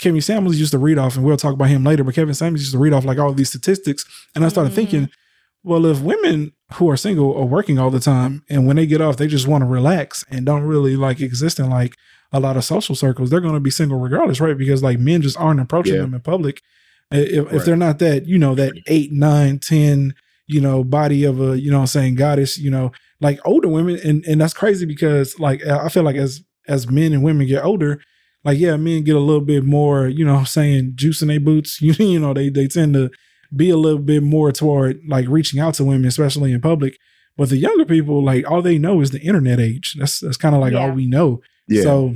[0.00, 2.62] Kevin Samuels used to read off and we'll talk about him later but Kevin Samuels
[2.62, 4.76] used to read off like all these statistics and I started Mhm.
[4.76, 5.10] thinking
[5.64, 9.00] well if women who are single are working all the time and when they get
[9.00, 11.94] off they just want to relax and don't really like exist in like
[12.32, 15.22] a lot of social circles they're going to be single regardless right because like men
[15.22, 16.00] just aren't approaching Yeah.
[16.02, 16.60] them in public
[17.10, 17.64] if, if Right.
[17.64, 20.14] they're not that you know that eight nine ten
[20.46, 23.68] you know body of a you know what I'm saying goddess you know like older
[23.68, 27.46] women and and that's crazy because like I feel like as as men and women
[27.46, 28.00] get older
[28.42, 31.40] like yeah men get a little bit more you know I'm saying juice in their
[31.40, 33.10] boots you, you know they they tend to
[33.56, 36.98] be a little bit more toward like reaching out to women especially in public.
[37.36, 39.96] But the younger people like all they know is the internet age.
[39.98, 41.40] That's that's kind of like all we know.
[41.68, 41.82] Yeah.
[41.82, 42.14] so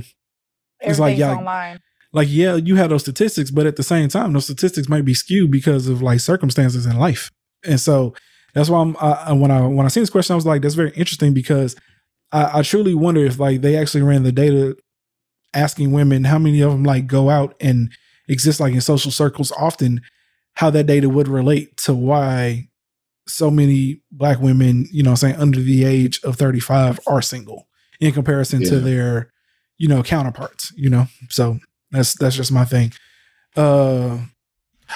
[0.81, 1.79] It's like, yeah, online.
[2.13, 5.13] like yeah you have those statistics but at the same time those statistics might be
[5.13, 7.31] skewed because of like circumstances in life.
[7.65, 8.13] And so
[8.53, 10.75] That's why I'm I, when I when I seen this question, I was like, that's
[10.75, 11.75] very interesting because
[12.31, 14.75] I, I truly wonder if like they actually ran the data
[15.53, 17.91] asking women how many of them like go out and
[18.27, 20.01] exist like in social circles often,
[20.59, 22.67] how that data would relate to why
[23.27, 27.67] so many black women, you know, saying under the age of 35 are single
[28.01, 29.31] in comparison to their,
[29.77, 31.05] you know, counterparts, you know.
[31.29, 31.59] So
[31.91, 32.91] that's that's just my thing.
[33.55, 34.17] Uh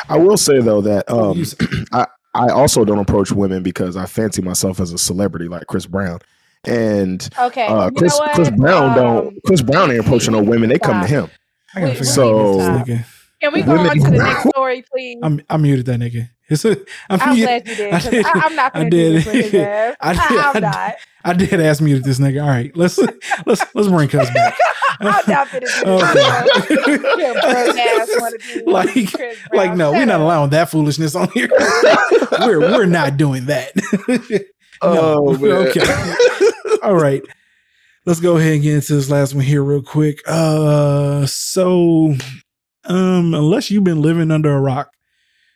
[0.09, 1.55] I will say though that um, you s-
[1.93, 5.85] I I also don't approach women because I fancy myself as a celebrity like Chris
[5.85, 6.19] Brown,
[6.65, 7.67] and Okay.
[7.67, 8.19] uh, Chris?
[8.33, 10.69] Chris Brown don't Um, Chris Brown ain't approaching no women.
[10.69, 11.29] They come to him.
[11.75, 13.05] I gotta figure so- out this nigga.
[13.43, 15.19] Can we go Women- on to the next story, please?
[15.21, 16.29] I'm I muted that nigga.
[16.49, 16.71] It's a,
[17.09, 17.93] I'm, I'm mute- glad you did.
[17.93, 18.25] I 'cause did.
[18.25, 19.45] I, I'm not I going to do this did.
[19.45, 19.95] his ass.
[20.01, 20.21] I I, did.
[20.21, 20.61] I am did.
[20.61, 20.95] not.
[21.25, 22.43] I did ask muted this nigga.
[22.43, 22.97] All right, let's
[23.45, 24.57] let's let's bring Cuz back.
[24.99, 25.83] I'm not going to do this.
[25.83, 27.23] Okay.
[27.23, 31.49] Your broke ass wanna do like like no, we're not allowing that foolishness on here.
[32.41, 33.71] we're we're not doing that.
[34.81, 35.51] Oh, man.
[35.67, 36.13] okay.
[36.83, 37.23] All right.
[38.05, 40.21] Let's go ahead and get into this last one here real quick.
[40.27, 42.15] Uh so
[42.85, 44.91] um unless you've been living under a rock,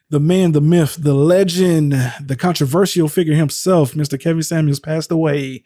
[0.10, 4.20] the man, the myth, the legend, the controversial figure himself, Mr.
[4.20, 5.64] Kevin Samuels passed away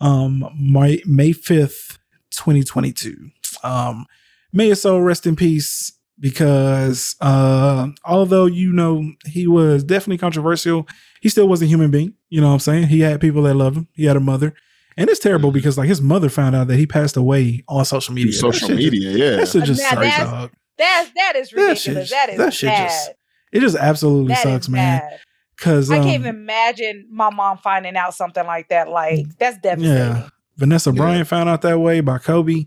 [0.00, 1.98] um May, May 5th,
[2.30, 3.30] 2022.
[3.62, 4.06] Um
[4.52, 10.86] may his soul rest in peace because uh although you know he was definitely controversial,
[11.20, 12.14] he still was a human being.
[12.28, 12.86] You know what I'm saying?
[12.88, 13.88] He had people that loved him.
[13.92, 14.54] He had a mother.
[14.96, 18.12] And it's terrible because like his mother found out that he passed away on social
[18.14, 18.32] media.
[18.32, 19.36] Social shit just- media, yeah.
[19.36, 20.50] That shit just Now that's- dog.
[20.80, 22.08] That's, that is That ridiculous.
[22.08, 22.88] shit- that is that shit bad.
[22.88, 23.10] just-
[23.52, 24.98] It just absolutely That sucks, man.
[25.00, 25.20] bad.
[25.58, 28.88] Cause I um, can't even imagine my mom finding out something like that.
[28.88, 29.94] Like, that's devastating.
[29.96, 30.96] yeah, Vanessa Yeah.
[30.96, 32.64] Bryant found out that way by Kobe.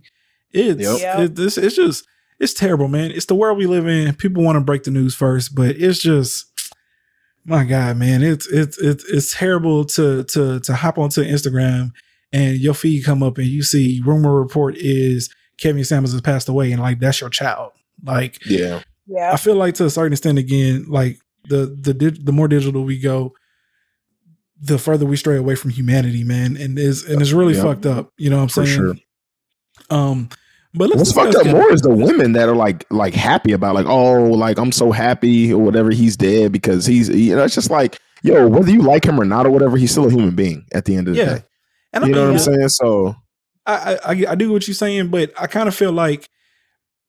[0.52, 1.00] It's Yep.
[1.02, 1.20] Yep.
[1.20, 2.06] it, this it's just
[2.40, 3.10] it's terrible, man.
[3.12, 4.14] It's the world we live in.
[4.16, 6.46] People want to break the news first, but it's just
[7.46, 8.22] my God, man.
[8.22, 11.92] It's it's it's it's terrible to to to hop onto Instagram
[12.32, 16.48] and your feed come up and you see rumor report is Kevin Samuels has passed
[16.50, 17.72] away and like that's your child.
[18.04, 18.82] Like yeah.
[19.08, 19.32] Yeah.
[19.34, 23.00] I feel like to a certain extent, again, like the the the more digital we
[23.00, 23.34] go,
[24.62, 27.64] the further we stray away from humanity, man, and is and it's really Yeah.
[27.64, 28.12] fucked up.
[28.18, 28.78] You know what I'm For saying?
[28.78, 28.96] sure.
[29.90, 30.30] Um,
[30.74, 33.76] but let's What's fucked up more is the women that are like like happy about
[33.76, 37.54] like oh like I'm so happy or whatever he's dead because he's you know it's
[37.56, 40.34] just like yo whether you like him or not or whatever he's still a human
[40.36, 41.36] being at the end of the Yeah.
[41.36, 41.44] day
[41.94, 43.16] And I you know mean, what I'm saying so
[43.68, 46.28] I, I I I do what you're saying, but I kind of feel like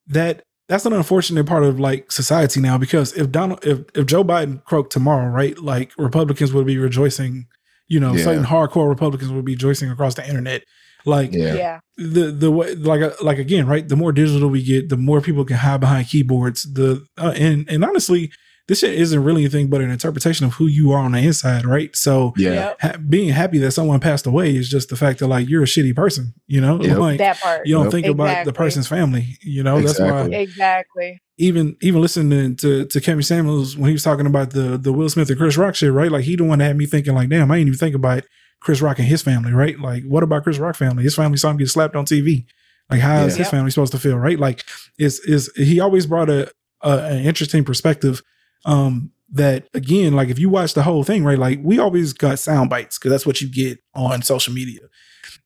[0.08, 4.24] that that's an unfortunate part of like society now because if Donald if if Joe
[4.24, 7.46] Biden croaked tomorrow, right, like Republicans would be rejoicing,
[7.88, 8.24] you know, Yeah.
[8.24, 10.62] certain hardcore Republicans would be rejoicing across the internet.
[11.06, 11.80] Like yeah yeah.
[11.98, 15.20] the the way like uh, like again right the more digital we get the more
[15.20, 18.32] people can hide behind keyboards the uh, and and honestly
[18.68, 21.64] this shit isn't really anything but an interpretation of who you are on the inside
[21.66, 25.26] right so yeah ha- being happy that someone passed away is just the fact that
[25.28, 26.98] like you're a shitty person you know Yep.
[26.98, 27.66] like That part.
[27.66, 27.92] you don't Yep.
[27.92, 30.30] think about the person's family you know that's Exactly.
[30.30, 31.20] why Exactly.
[31.38, 35.08] even even listening to to Kevin Samuels when he was talking about the the Will
[35.08, 36.10] Smith and Chris Rock shit, right?
[36.10, 38.22] Like he the one that had me thinking like, damn, I didn't even think about
[38.60, 39.78] Chris Rock and his family, right?
[39.78, 41.02] Like, what about Chris Rock family?
[41.02, 42.44] His family saw him get slapped on TV.
[42.88, 43.38] Like, how is Yeah.
[43.38, 43.50] his Yep.
[43.50, 44.38] family supposed to feel, right?
[44.38, 44.64] Like,
[44.98, 46.50] is is he always brought a,
[46.82, 48.22] a an interesting perspective.
[48.64, 51.38] Um, that again, like if you watch the whole thing, right?
[51.38, 54.80] Like we always got sound bites because that's what you get on social media,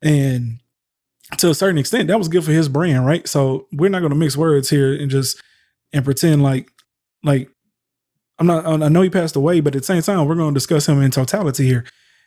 [0.02, 0.60] and
[1.38, 3.26] to a certain extent, that was good for his brand, right?
[3.28, 5.42] So we're not going to mix words here and just
[5.92, 6.70] and pretend like
[7.22, 7.50] like
[8.38, 10.58] I'm not I know he passed away, but at the same time, we're going to
[10.58, 11.84] discuss him in totality here.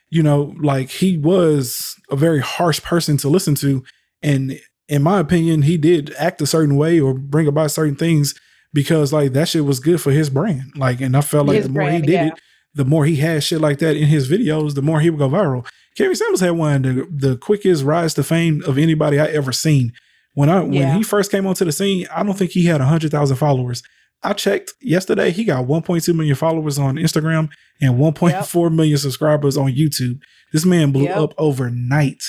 [0.10, 3.84] You know, like he was a very harsh person to listen to,
[4.22, 4.60] and
[4.90, 8.36] in my opinion, he did act a certain way or bring about certain things
[8.74, 10.72] because like that shit was good for his brand.
[10.76, 12.28] Like, and I felt like His the more he did yeah.
[12.28, 12.34] it,
[12.74, 15.30] the more he had shit like that in his videos, the more he would go
[15.30, 15.66] viral.
[15.98, 19.92] Kevin Samuels had one the, the quickest rise to fame of anybody I ever seen.
[20.34, 20.96] When I when Yeah.
[20.98, 23.84] he first came onto the scene, I don't think he had hundred thousand followers.
[24.24, 27.50] I checked yesterday; he got 1.2 million followers on Instagram
[27.82, 30.20] and 1.4 million subscribers on YouTube.
[30.54, 31.18] This man blew Yep.
[31.18, 32.24] up overnight.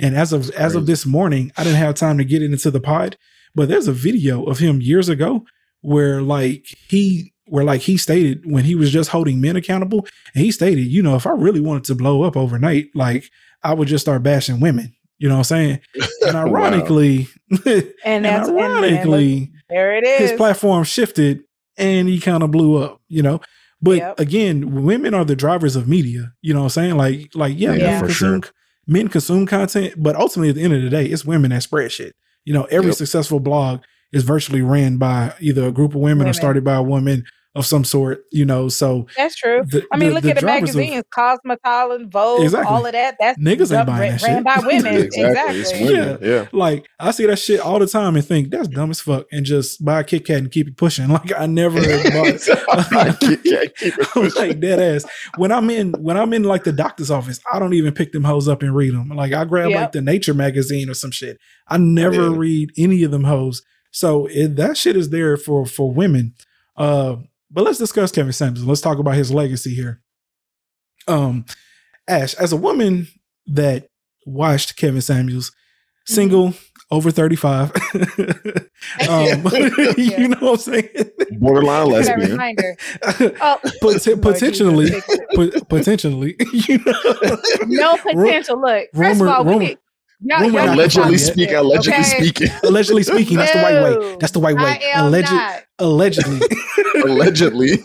[0.00, 2.70] And as of as of this morning, I didn't have time to get it into
[2.72, 3.16] the pod,
[3.54, 5.44] but there's a video of him years ago
[5.84, 10.42] where like he where like he stated when he was just holding men accountable, and
[10.44, 13.24] he stated, you know, if I really wanted to blow up overnight, like
[13.62, 14.94] I would just start bashing women.
[15.18, 15.80] You know what I'm saying?
[16.26, 16.46] And Wow.
[16.46, 17.28] ironically,
[17.66, 20.18] And and that's and- and ironically, there it is.
[20.30, 21.40] his platform shifted
[21.76, 23.40] and he kind of blew up, you know.
[23.82, 24.20] But Yep.
[24.20, 26.32] again, women are the drivers of media.
[26.40, 26.96] You know what I'm saying?
[26.96, 28.42] Like, like yeah, Yeah, men for consume
[28.86, 31.92] men consume content, but ultimately at the end of the day, it's women that spread
[31.92, 32.14] shit.
[32.46, 32.96] You know, every Yep.
[32.96, 33.80] successful blog
[34.14, 37.24] is virtually ran by either a group of women, or started by a woman
[37.56, 38.68] of some sort, you know.
[38.68, 39.62] So That's true.
[39.64, 42.68] the, I mean, the- look the at the drivers of- magazines, Cosmopolitan, Vogue, Exactly.
[42.74, 43.14] all of that.
[43.20, 44.44] That's Niggas ain't done- buying ran, that ran shit.
[44.44, 44.94] by women.
[45.04, 45.22] Exactly.
[45.28, 45.60] exactly.
[45.60, 46.18] It's women.
[46.20, 46.46] Yeah.
[46.50, 49.46] Like I see that shit all the time and think that's dumb as fuck, and
[49.46, 51.06] just buy a Kit Kat and keep it pushing.
[51.14, 52.48] Like I never bought.
[52.92, 54.48] I keep, can't keep it I'm pushing.
[54.48, 55.04] like dead ass.
[55.36, 58.24] When I'm in when I'm in like the doctor's office, I don't even pick them
[58.24, 59.10] hoes up and read them.
[59.10, 61.38] Like I grab like the Nature magazine or some shit.
[61.68, 62.36] I never Yeah.
[62.36, 63.62] read any of them hoes.
[63.94, 66.34] So it, that shit is there for for women.
[66.76, 67.16] Uh,
[67.48, 68.66] but let's discuss Kevin Samuels.
[68.66, 70.00] Let's talk about his legacy here.
[71.06, 71.44] Um,
[72.08, 73.06] Ash, as a woman
[73.46, 73.86] that
[74.26, 75.52] watched Kevin Samuels,
[76.06, 76.54] single
[76.90, 77.70] over 35
[79.08, 79.42] um,
[79.96, 80.88] you know what i'm saying
[81.38, 82.30] Borderline Look lesbian.
[82.32, 82.76] reminder.
[83.40, 85.18] Oh, Pot- potentially, Jesus.
[85.34, 88.60] pot- potentially, you know, no potential.
[88.60, 89.78] Look, first rumor- of all, we rumor- need,
[90.24, 91.54] y'all, rumor y'all Allegedly speaking.
[91.54, 92.18] Allegedly Okay.
[92.18, 92.48] speaking.
[92.64, 93.36] allegedly speaking.
[93.36, 94.16] That's the white way.
[94.20, 94.62] That's the white way.
[94.82, 95.32] I am Alleged,
[95.78, 96.40] allegedly.
[97.04, 97.78] Allegedly.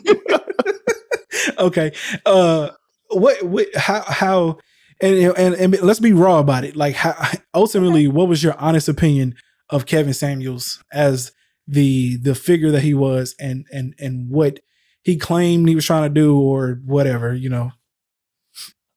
[1.57, 1.91] okay.
[2.25, 2.69] Uh,
[3.09, 3.43] what?
[3.43, 3.67] What?
[3.75, 4.01] How?
[4.01, 4.57] How?
[5.01, 6.75] And, and and let's be raw about it.
[6.75, 7.15] Like, how,
[7.53, 9.35] ultimately, what was your honest opinion
[9.69, 11.31] of Kevin Samuels as
[11.67, 14.59] the the figure that he was, and and and what
[15.03, 17.33] he claimed he was trying to do, or whatever?
[17.33, 17.71] You know.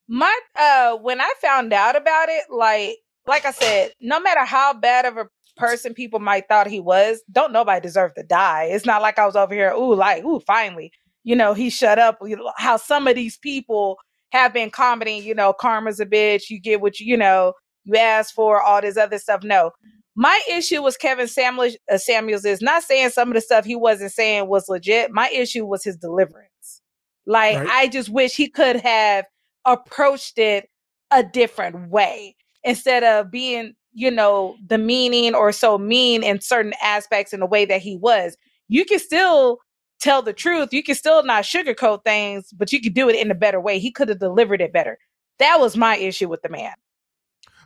[0.08, 2.96] my uh when I found out about it, like
[3.26, 7.22] like I said, no matter how bad of a person people might thought he was,
[7.30, 8.64] don't nobody deserve to die.
[8.64, 10.92] It's not like I was over here, ooh, like, ooh, finally,
[11.24, 12.18] you know, he shut up.
[12.56, 13.98] How some of these people
[14.30, 17.52] have been commenting, you know, karma's a bitch, you get what you, you know,
[17.84, 19.42] you ask for, all this other stuff.
[19.42, 19.70] No.
[20.14, 23.76] My issue was Kevin Samuels, uh, Samuels is not saying some of the stuff he
[23.76, 25.10] wasn't saying was legit.
[25.10, 26.82] My issue was his deliverance.
[27.26, 27.68] Like, Right.
[27.68, 29.26] I just wish he could have
[29.64, 30.68] approached it
[31.10, 37.32] a different way instead of being, you know, demeaning or so mean in certain aspects
[37.32, 38.36] in the way that he was.
[38.68, 39.58] You can still
[40.00, 40.72] tell the truth.
[40.72, 43.78] You can still not sugarcoat things, but you could do it in a better way.
[43.78, 44.98] He could have delivered it better.
[45.38, 46.72] That was my issue with the man.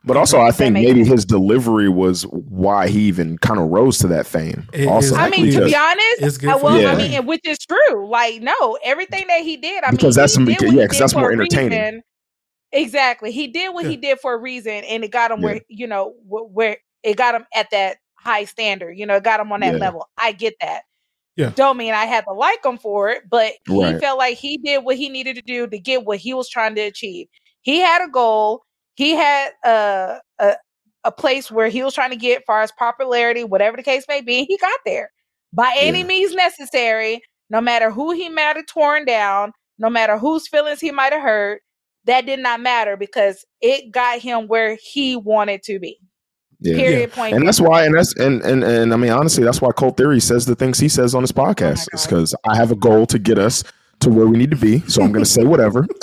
[0.04, 1.08] But also, I think maybe sense?
[1.08, 4.68] his delivery was why he even kind of rose to that fame.
[4.72, 6.92] It- also, I mean, to be honest, I, well, Yeah.
[6.92, 8.08] I mean, which is true.
[8.08, 10.72] Like, no, everything that he did, I Because mean, that's he some- did because- what
[10.74, 11.70] he yeah, 'cause that's for more entertaining.
[11.80, 12.02] reason.
[12.72, 15.44] Exactly, he did what he did for a reason, and it got him Yeah.
[15.44, 18.92] where you know where it got him at that high standard.
[18.98, 19.78] You know, it got him on that Yeah.
[19.80, 20.08] level.
[20.18, 20.82] I get that.
[21.36, 21.50] Yeah.
[21.54, 24.84] Don't mean I had to like him for it, but he felt like he did
[24.84, 27.28] what he needed to do to get what he was trying to achieve.
[27.62, 28.62] He had a goal.
[28.96, 30.56] He had a a,
[31.04, 34.20] a place where he was trying to get far as popularity, whatever the case may
[34.22, 34.44] be.
[34.46, 35.10] He got there
[35.52, 36.06] by any Yeah.
[36.06, 40.90] means necessary, no matter who he might have torn down, no matter whose feelings he
[40.90, 41.62] might have hurt.
[42.06, 45.98] That did not matter because it got him where he wanted to be.
[46.60, 46.76] yeah.
[46.76, 47.12] Period.
[47.12, 47.34] Point.
[47.36, 50.20] And that's why, and that's and and and I mean, honestly, that's why Cold Theory
[50.20, 51.88] says the things he says on his oh podcast.
[51.92, 52.10] it's God.
[52.16, 53.64] because I have a goal to get us
[54.00, 54.80] to where we need to be.
[54.88, 55.86] So I'm going to say whatever.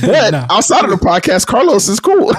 [0.00, 0.46] but No.
[0.50, 2.32] outside of the podcast, Carlos is cool.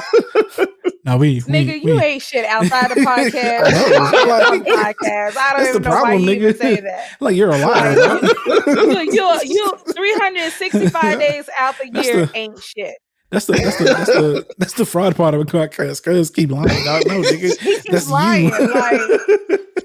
[1.05, 3.63] Now we, we Nigga, you we- ain't shit outside the podcast.
[3.65, 4.31] I know.
[4.31, 5.37] Outside the podcast.
[5.37, 6.57] I don't That's even the know why problem, you even nigga.
[6.57, 7.09] say that.
[7.19, 7.95] like you're a liar.
[7.95, 9.01] bro.
[9.01, 12.95] you, you, you 365 days out the That's year the- ain't shit.
[13.31, 16.03] That's the that's the that's the that's the fraud part of a podcast.
[16.03, 17.01] Cause keep lying, dog.
[17.07, 18.45] No, nigga, He keeps that's lying.
[18.45, 18.73] you.
[18.73, 19.01] Like,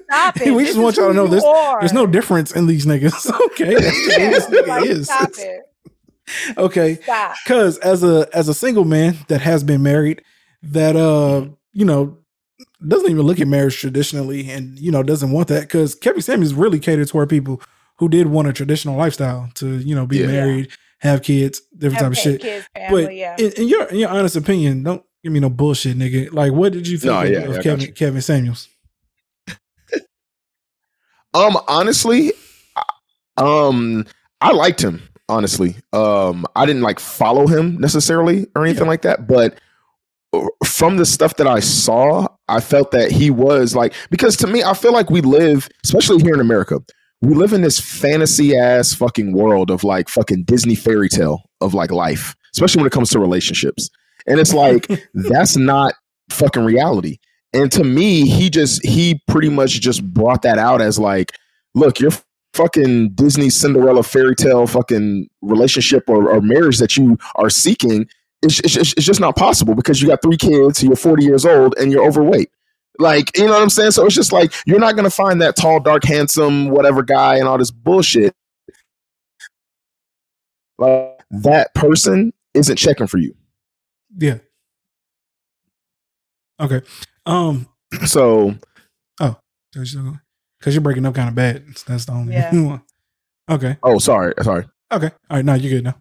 [0.04, 0.52] stop it.
[0.52, 1.42] we This just want y'all to know this.
[1.42, 1.80] are.
[1.80, 3.32] There's no difference in these niggas.
[3.52, 5.06] Okay, that's just who Yeah, this nigga like, is.
[5.06, 5.60] Stop it.
[6.58, 7.34] Okay, Stop.
[7.42, 10.22] because as a as a single man that has been married,
[10.62, 12.18] that uh you know
[12.86, 16.54] doesn't even look at marriage traditionally, and you know doesn't want that because Kevin Samuels
[16.54, 17.60] really catered toward people
[17.98, 20.26] who did want a traditional lifestyle to you know be Yeah.
[20.26, 20.68] married,
[21.00, 22.40] have kids, different Have type of shit.
[22.40, 23.36] kids, family, But yeah.
[23.38, 26.32] in, in your in your honest opinion, don't give me no bullshit, nigga.
[26.32, 27.92] Like, what did you think No, of, yeah, of yeah, Kevin you.
[27.92, 28.68] Kevin Samuels?
[31.34, 32.32] Um, honestly,
[33.36, 34.06] um,
[34.40, 35.02] I liked him.
[35.28, 38.88] Honestly, um, I didn't like follow him necessarily or anything Yeah.
[38.88, 39.58] like that, but
[40.64, 44.62] from the stuff that I saw, I felt that he was like because to me,
[44.62, 46.80] I feel like we live, especially here in America,
[47.20, 51.74] we live in this fantasy ass fucking world of like fucking Disney fairy tale of
[51.74, 53.90] like life, especially when it comes to relationships,
[54.26, 55.94] and it's like that's not
[56.30, 57.18] fucking reality.
[57.54, 61.32] And to me, he just he pretty much just brought that out as like,
[61.74, 62.10] look, your
[62.52, 68.06] fucking Disney Cinderella fairy tale fucking relationship or, or marriage that you are seeking
[68.42, 71.74] it's, it's, it's just not possible because you got three kids, you're 40 years old,
[71.78, 72.50] and you're overweight.
[73.00, 73.92] Like, you know what I'm saying?
[73.92, 77.46] So it's just like you're not gonna find that tall, dark, handsome, whatever guy and
[77.46, 78.34] all this bullshit.
[80.78, 83.34] Like that person isn't checking for you.
[84.16, 84.38] Yeah.
[86.60, 86.82] Okay.
[87.26, 87.68] Um.
[88.04, 88.54] So
[89.20, 89.36] Oh,
[89.72, 89.94] Because
[90.74, 91.64] you're breaking up kind of bad.
[91.86, 92.50] That's the only Yeah.
[92.62, 92.82] one.
[93.48, 93.76] Okay.
[93.82, 94.66] Oh, sorry, sorry.
[94.92, 95.06] Okay.
[95.30, 95.44] All right.
[95.44, 95.94] Now you're good now.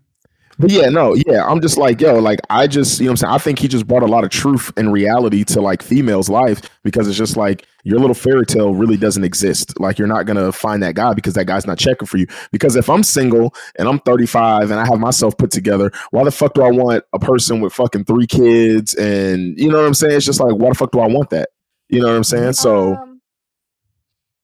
[0.60, 3.18] But yeah, no, yeah, I'm just like, yo, like I just, you know what I'm
[3.18, 3.34] saying?
[3.34, 6.62] I think he just brought a lot of truth and reality to like females' life
[6.84, 9.80] because it's just like your little fairy tale really doesn't exist.
[9.80, 12.26] Like you're not gonna find that guy because that guy's not checking for you.
[12.52, 16.32] Because if I'm single and I'm 35 and I have myself put together, why the
[16.32, 19.94] fuck do I want a person with fucking three kids and you know what I'm
[19.94, 20.16] saying?
[20.16, 21.50] It's just like, why the fuck do I want that?
[21.90, 22.54] You know what I'm saying?
[22.54, 23.22] So Um,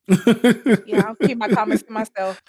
[0.86, 2.42] yeah, I'll keep my comments to myself.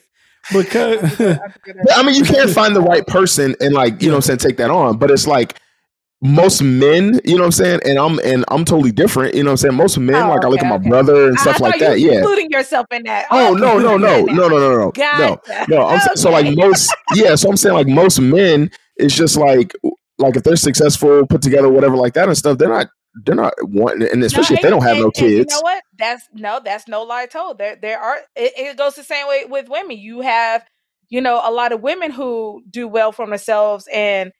[0.52, 4.22] because I mean, you can't find the right person and like, you know what I'm
[4.22, 4.98] saying, take that on.
[4.98, 5.58] But it's like
[6.22, 7.80] most men, you know what I'm saying?
[7.84, 9.34] And I'm and I'm totally different.
[9.34, 9.74] You know what I'm saying?
[9.74, 10.88] Most men, Oh, like I look okay, at my okay.
[10.88, 12.00] brother and I- stuff like that.
[12.00, 12.18] Yeah.
[12.18, 13.26] including yourself in that.
[13.30, 14.90] Oh, oh no, no, no, no, no, no, no, no.
[14.92, 15.66] Gotcha.
[15.68, 19.72] No, I'm, so like most yeah, so I'm saying like most men, it's just like
[20.18, 22.86] like if they're successful, put together, whatever like that and stuff, they're not
[23.24, 25.52] they're not wanting and especially if they don't have and- no kids.
[25.52, 25.82] You know what?
[25.98, 27.58] That's no, that's no lie told.
[27.58, 28.18] There, there are.
[28.36, 29.96] It, it goes the same way with women.
[29.98, 30.64] You have,
[31.08, 34.32] you know, a lot of women who do well for themselves, and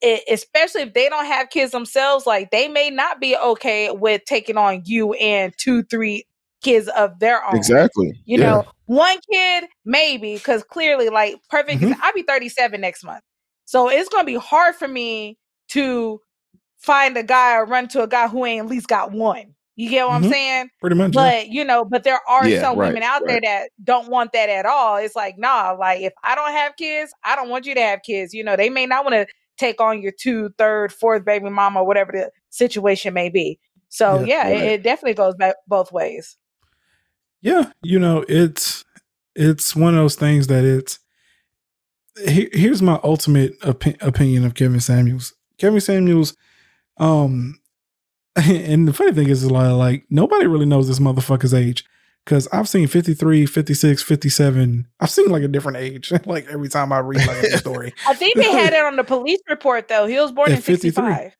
[0.00, 4.22] it, especially if they don't have kids themselves, like they may not be okay with
[4.26, 6.24] taking on you and two, three
[6.62, 7.54] kids of their own.
[7.56, 8.18] Exactly.
[8.24, 8.46] You Yeah.
[8.50, 11.82] know, one kid maybe because clearly, like perfect.
[11.82, 11.94] Mhm.
[12.00, 13.22] I'll be thirty seven next month,
[13.66, 15.36] so it's gonna be hard for me
[15.72, 16.20] to
[16.78, 19.54] find a guy or run to a guy who ain't at least got one.
[19.76, 20.24] You get what Mhm.
[20.24, 20.70] I'm saying?
[20.80, 21.14] pretty much.
[21.14, 21.22] yeah.
[21.22, 24.32] But you know, but there are Yeah, some right, women out there that don't want
[24.32, 24.96] that at all.
[24.96, 28.02] It's like, nah, like if I don't have kids, I don't want you to have
[28.02, 28.32] kids.
[28.34, 29.26] You know, they may not want to
[29.58, 33.58] take on your two, third, fourth baby mama, whatever the situation may be.
[33.88, 34.64] So Yeah, yeah, right.
[34.64, 36.36] it, it definitely goes back both ways.
[37.42, 38.84] yeah you know it's
[39.34, 40.98] it's one of those things that it's
[42.26, 46.34] he- here's my ultimate opi- opinion of kevin samuels kevin samuels
[46.98, 47.58] um
[48.36, 51.84] and the funny thing is, is like, like nobody really knows this motherfucker's age
[52.24, 56.92] because i've seen 53 56 57 i've seen like a different age like every time
[56.92, 60.06] i read like a story I think they had it on the police report though.
[60.06, 60.90] He was born At in 53.
[60.90, 61.36] 65.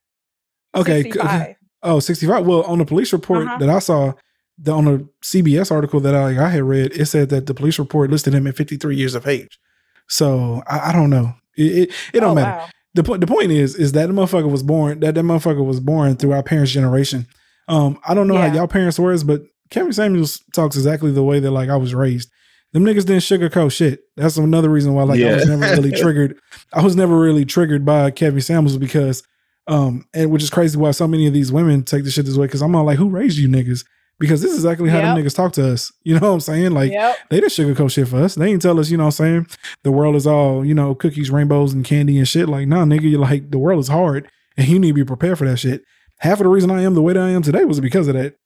[0.77, 1.57] okay c- 65.
[1.83, 2.47] Oh, 65.
[2.47, 3.59] Well, on the police report Uh-huh.
[3.59, 4.15] that I saw,
[4.59, 7.79] the, on a CBS article that I, I had read, it said that the police
[7.79, 9.61] report listed him at 53 years of age.
[10.09, 11.35] So I, I don't know.
[11.57, 12.59] It it, it don't Oh, matter.
[12.59, 12.69] wow.
[12.97, 15.81] The point the point is is that the motherfucker was born that that motherfucker was
[15.81, 17.27] born through our parents' generation.
[17.69, 18.49] Um, I don't know Yeah.
[18.49, 21.95] how y'all parents were, but Kevin Samuels talks exactly the way that like I was
[21.95, 22.31] raised.
[22.73, 24.01] Them niggas didn't sugarcoat shit.
[24.17, 26.39] That's another reason why like I was never really triggered.
[26.73, 29.23] I was never really triggered by Kevin Samuels because
[29.69, 32.37] um and which is crazy why so many of these women take the shit this
[32.37, 33.85] way because I'm all like, who raised you niggas?
[34.19, 35.93] Because this is exactly how them niggas talk to us.
[36.05, 36.71] You know what I'm saying?
[36.71, 37.19] Like yep.
[37.31, 38.37] they didn't sugarcoat shit for us.
[38.37, 39.47] They didn't tell us, you know what I'm saying?
[39.83, 42.49] The world is all, you know, cookies, rainbows, and candy and shit.
[42.49, 45.39] Like, nah, nigga, you're like, the world is hard and you need to be prepared
[45.39, 45.83] for that shit.
[46.21, 48.15] Half of the reason I am the way that I am today was because of
[48.15, 48.37] that.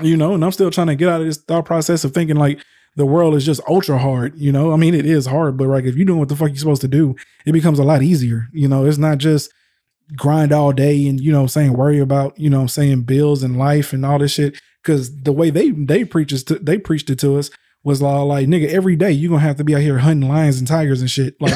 [0.00, 2.36] You know, and I'm still trying to get out of this thought process of thinking
[2.36, 2.62] like
[2.96, 4.38] the world is just ultra hard.
[4.38, 6.48] You know, I mean, it is hard, but like if you're doing what the fuck
[6.48, 8.48] you're supposed to do, it becomes a lot easier.
[8.52, 9.52] You know, it's not just
[10.14, 12.68] grind all day and, you know, what I'm saying worry about, you know, what I'm
[12.68, 14.60] saying bills and life and all this shit.
[14.84, 17.50] Cause the way they they preaches to they preached it to us
[17.82, 20.58] was all like, nigga, every day you're gonna have to be out here hunting lions
[20.58, 21.34] and tigers and shit.
[21.40, 21.54] Like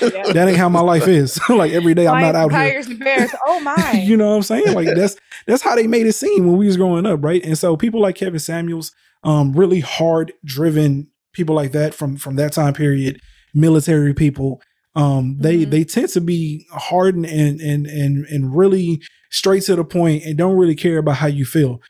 [0.00, 0.24] Yep.
[0.34, 1.40] that ain't how my life is.
[1.48, 2.68] like every day I'm not Lions, out here.
[2.70, 3.30] tigers, and bears.
[3.46, 4.02] Oh my.
[4.04, 4.74] you know what I'm saying?
[4.74, 5.16] Like that's
[5.46, 7.44] that's how they made it seem when we was growing up, right?
[7.44, 8.92] And so people like Kevin Samuels,
[9.24, 13.20] um, really hard driven people like that from from that time period,
[13.54, 14.62] military people,
[14.94, 15.70] um, they Mhm.
[15.70, 20.36] they tend to be hardened and and and and really straight to the point and
[20.36, 21.80] don't really care about how you feel.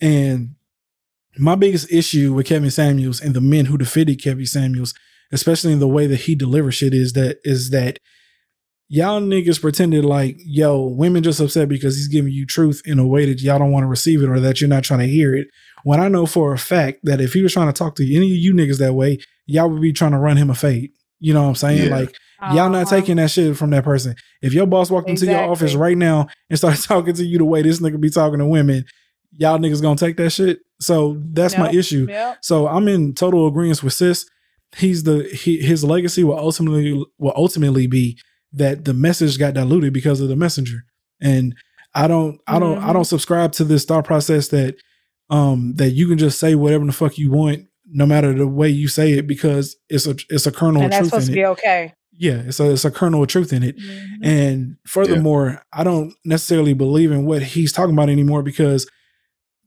[0.00, 0.54] And
[1.38, 4.94] my biggest issue with Kevin Samuels and the men who defended Kevin Samuels,
[5.32, 7.98] especially in the way that he delivers shit, is that is that
[8.88, 13.06] y'all niggas pretended like, yo, women just upset because he's giving you truth in a
[13.06, 15.34] way that y'all don't want to receive it or that you're not trying to hear
[15.34, 15.48] it.
[15.84, 18.30] When I know for a fact that if he was trying to talk to any
[18.30, 20.90] of you niggas that way, y'all would be trying to run him a fade.
[21.18, 21.88] You know what I'm saying?
[21.88, 21.96] Yeah.
[21.96, 22.14] Like
[22.54, 22.96] y'all not Uh-huh.
[22.96, 24.14] taking that shit from that person.
[24.42, 27.44] If your boss walked into your office right now and started talking to you the
[27.44, 28.84] way this nigga be talking to women,
[29.32, 30.60] y'all niggas gonna take that shit.
[30.80, 32.06] So that's my issue.
[32.08, 32.38] Yep.
[32.42, 34.26] So I'm in total agreement with Sis.
[34.76, 38.18] He's the he, his legacy will ultimately will ultimately be
[38.52, 40.84] that the message got diluted because of the messenger.
[41.20, 41.54] And
[41.94, 42.92] I don't I don't I Mhm.
[42.92, 44.76] don't subscribe to this thought process that
[45.30, 48.68] um that you can just say whatever the fuck you want no matter the way
[48.68, 51.34] you say it because it's a it's a kernel And of that's truth supposed in
[51.34, 51.42] to it.
[51.42, 51.94] be okay.
[52.18, 53.76] Yeah, it's a it's a kernel of truth in it.
[53.78, 54.08] Mhm.
[54.22, 58.86] And furthermore, I don't necessarily believe in what he's talking about anymore because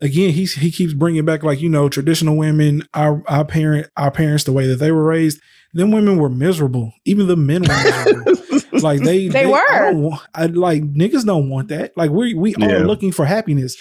[0.01, 4.11] again, he's he keeps bringing back like you know traditional women, our our parent our
[4.11, 5.39] parents the way that they were raised.
[5.73, 6.91] Them women were miserable.
[7.05, 8.33] Even the men were
[8.79, 9.91] like they They I were.
[9.91, 11.91] don't wa- I, like niggas don't want that.
[11.95, 12.77] Like we we Yeah.
[12.77, 13.75] are looking for happiness,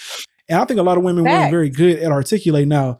[0.47, 2.69] and I think a lot of women weren't very good at articulating.
[2.69, 2.99] Now,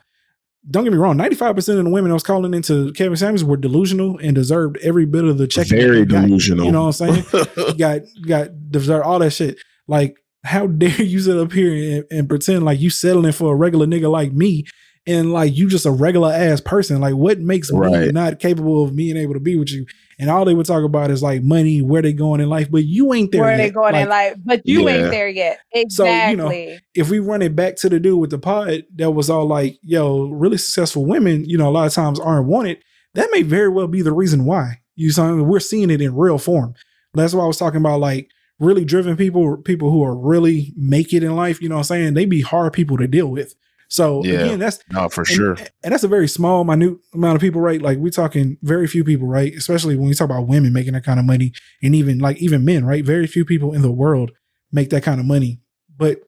[0.69, 3.57] don't get me wrong, 95% of the women I was calling into Kevin Samuels were
[3.57, 5.67] delusional and deserved every bit of the check.
[5.67, 6.25] Very got.
[6.25, 6.65] delusional.
[6.65, 7.47] You know what I'm saying?
[7.57, 9.57] you got you got deserve all that shit.
[9.87, 13.55] Like, how dare you sit up here and, and pretend like you settling for a
[13.55, 14.65] regular nigga like me
[15.07, 16.99] and like you just a regular ass person?
[16.99, 19.85] Like, what makes me not capable of being able to be with you?
[20.19, 22.83] And all they would talk about is like money, where they going in life, but
[22.83, 23.39] you ain't there.
[23.39, 23.45] Yet.
[23.45, 23.57] Where yet.
[23.57, 24.95] they going Like, in life, but you Yeah.
[24.95, 25.59] ain't there yet.
[25.73, 25.89] Exactly.
[25.95, 26.33] So, Exactly.
[26.65, 29.29] you know, if we run it back to the dude with the pod that was
[29.29, 32.79] all like, yo, really successful women, you know, a lot of times aren't wanted,
[33.15, 34.81] that may very well be the reason why.
[34.97, 36.73] You saw we're seeing it in real form.
[37.13, 41.13] That's why I was talking about like really driven people, people who are really make
[41.13, 42.13] it in life, you know what I'm saying?
[42.15, 43.55] They be hard people to deal with.
[43.91, 44.41] So Yeah.
[44.45, 45.57] again, that's no, for and, sure.
[45.83, 47.81] and that's a very small, minute amount of people, right?
[47.81, 49.51] Like we're talking very few people, right?
[49.53, 52.63] Especially when we talk about women making that kind of money, and even like even
[52.63, 53.03] men, right?
[53.03, 54.31] Very few people in the world
[54.71, 55.59] make that kind of money.
[55.97, 56.19] But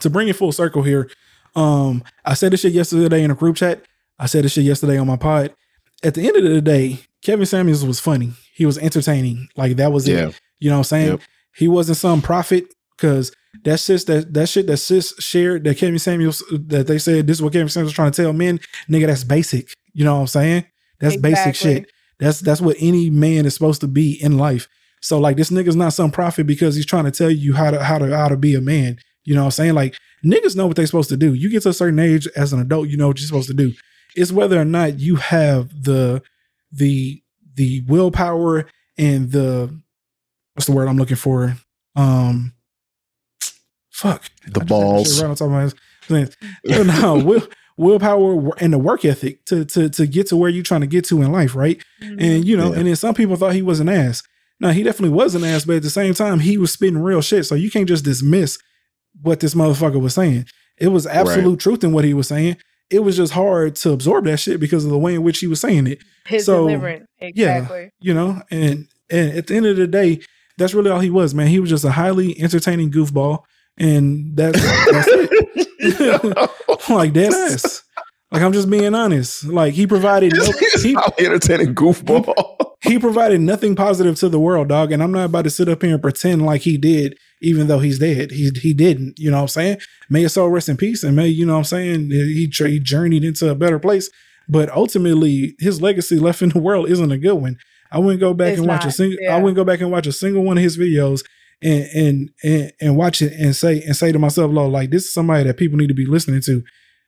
[0.00, 1.10] to bring it full circle here,
[1.56, 3.82] um, I said this shit yesterday in a group chat.
[4.18, 5.54] I said this shit yesterday on my pod.
[6.02, 8.32] At the end of the day, Kevin Samuels was funny.
[8.54, 9.48] He was entertaining.
[9.56, 10.28] Like that was Yeah.
[10.28, 10.40] it.
[10.58, 11.08] You know what I'm saying?
[11.12, 11.20] Yep.
[11.56, 12.66] He wasn't some prophet
[12.96, 13.32] because
[13.64, 17.38] that sis that that shit that sis shared that Kevin Samuels that they said this
[17.38, 19.72] is what Kevin Samuels was trying to tell men, nigga, that's basic.
[19.92, 20.64] You know what I'm saying?
[21.00, 21.90] That's basic shit.
[22.18, 24.68] That's that's what any man is supposed to be in life.
[25.00, 27.82] So like this nigga's not some prophet because he's trying to tell you how to
[27.82, 28.98] how to how to be a man.
[29.24, 29.74] You know what I'm saying?
[29.74, 31.34] Like niggas know what they're supposed to do.
[31.34, 33.54] You get to a certain age as an adult, you know what you're supposed to
[33.54, 33.74] do.
[34.16, 36.22] It's whether or not you have the
[36.72, 37.22] the
[37.54, 39.78] the willpower and the
[40.54, 41.56] what's the word I'm looking for?
[41.96, 42.53] Um
[43.94, 44.22] fuck.
[44.46, 45.22] The I just had that shit balls.
[45.22, 45.50] Right on top of
[46.10, 46.36] my head.
[46.86, 50.80] no, will, willpower and the work ethic to to to get to where you're trying
[50.82, 51.82] to get to in life, right?
[52.02, 52.16] Mhm.
[52.22, 52.78] And you know, Yeah.
[52.78, 54.22] and then some people thought he was an ass.
[54.60, 57.20] Now he definitely was an ass, but at the same time, he was spitting real
[57.20, 57.44] shit.
[57.46, 58.58] So you can't just dismiss
[59.22, 60.46] what this motherfucker was saying.
[60.78, 62.56] It was absolute truth in what he was saying.
[62.90, 65.46] It was just hard to absorb that shit because of the way in which he
[65.46, 67.06] was saying it his so, deliverance.
[67.20, 67.56] yeah.
[67.58, 67.90] Exactly.
[68.00, 70.20] you know and and at the end of the day
[70.58, 73.40] that's really all he was man he was just a highly entertaining goofball
[73.78, 76.50] and that's that's it.
[76.88, 77.82] Like dead ass.
[78.30, 79.44] Like i'm just being honest.
[79.44, 80.44] Like he provided no,
[80.82, 82.74] he, entertaining goofball.
[82.82, 84.92] he provided nothing positive to the world dog.
[84.92, 87.78] And i'm not about to sit up here and pretend like he did even though
[87.78, 88.30] he's dead.
[88.30, 89.18] He he didn't.
[89.18, 89.78] You know what i'm saying?
[90.08, 92.78] May his soul rest in peace and may you know what i'm saying he, he
[92.80, 94.10] journeyed into a better place.
[94.48, 97.56] But ultimately his legacy left in the world isn't a good one.
[97.90, 99.36] I wouldn't go back It's and watch a single yeah.
[99.36, 101.22] i wouldn't go back and watch a single one of his videos
[101.64, 105.04] and and and, and watch it and say and say to myself Lord, like this
[105.04, 106.62] is somebody that people need to be listening to.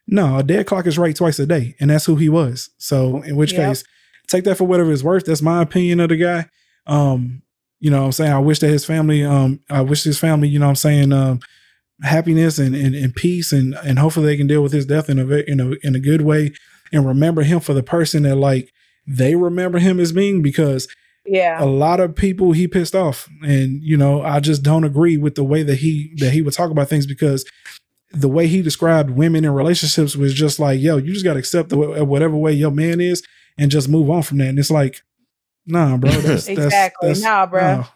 [0.09, 2.71] No a dead clock is right twice a day and that's who he was.
[2.79, 3.67] So in which Yep.
[3.69, 3.85] case
[4.27, 5.27] take that for whatever it's worth.
[5.27, 6.49] That's my opinion of the guy.
[6.87, 7.43] Um
[7.79, 8.33] you know what i'm saying?
[8.33, 11.13] I wish that his family um i wish his family you know what i'm saying
[11.13, 11.41] um
[12.03, 15.19] happiness and, and, and peace and and hopefully they can deal with his death in
[15.19, 16.53] a in a in a good way
[16.93, 18.71] and remember him for the person that like
[19.07, 20.89] they remember him as being because
[21.29, 21.63] Yeah.
[21.63, 25.35] a lot of people he pissed off and you know i just don't agree with
[25.35, 27.45] the way that he that he would talk about things because
[28.13, 31.39] the way he described women in relationships was just like yo you just got to
[31.39, 33.23] accept the, uh, whatever way your man is
[33.59, 35.03] and just move on from that and it's like
[35.67, 37.09] nah bro that's, that's Exactly.
[37.09, 37.61] that's, Nah, bro.
[37.79, 37.87] no.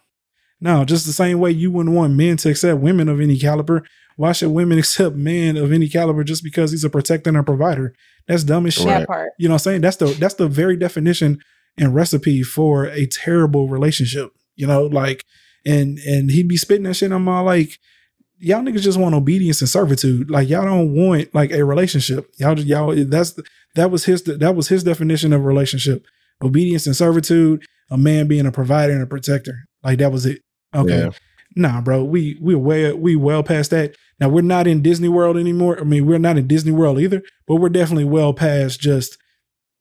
[0.62, 3.82] No, just the same way you wouldn't want men to accept women of any caliber.
[4.16, 7.42] Why should women accept men of any caliber just because he's a protector and a
[7.42, 7.94] provider?
[8.28, 9.08] That's dumb as shit.
[9.08, 9.28] Right.
[9.38, 9.80] You know what I'm saying?
[9.80, 11.40] That's the that's the very definition
[11.80, 14.32] and recipe for a terrible relationship.
[14.54, 15.24] You know, like
[15.66, 17.10] and and he'd be spitting that shit.
[17.10, 17.78] on I'm like,
[18.38, 20.30] y'all niggas just want obedience and servitude.
[20.30, 22.30] Like y'all don't want like a relationship.
[22.38, 23.38] Y'all just y'all that's
[23.74, 26.04] that was his that was his definition of relationship.
[26.42, 29.66] Obedience and servitude, a man being a provider and a protector.
[29.82, 30.42] Like that was it.
[30.74, 31.04] Okay.
[31.04, 31.10] Yeah.
[31.56, 32.04] Nah, bro.
[32.04, 33.96] We we way we well past that.
[34.20, 35.80] Now we're not in Disney World anymore.
[35.80, 39.16] I mean, we're not in Disney World either, but we're definitely well past just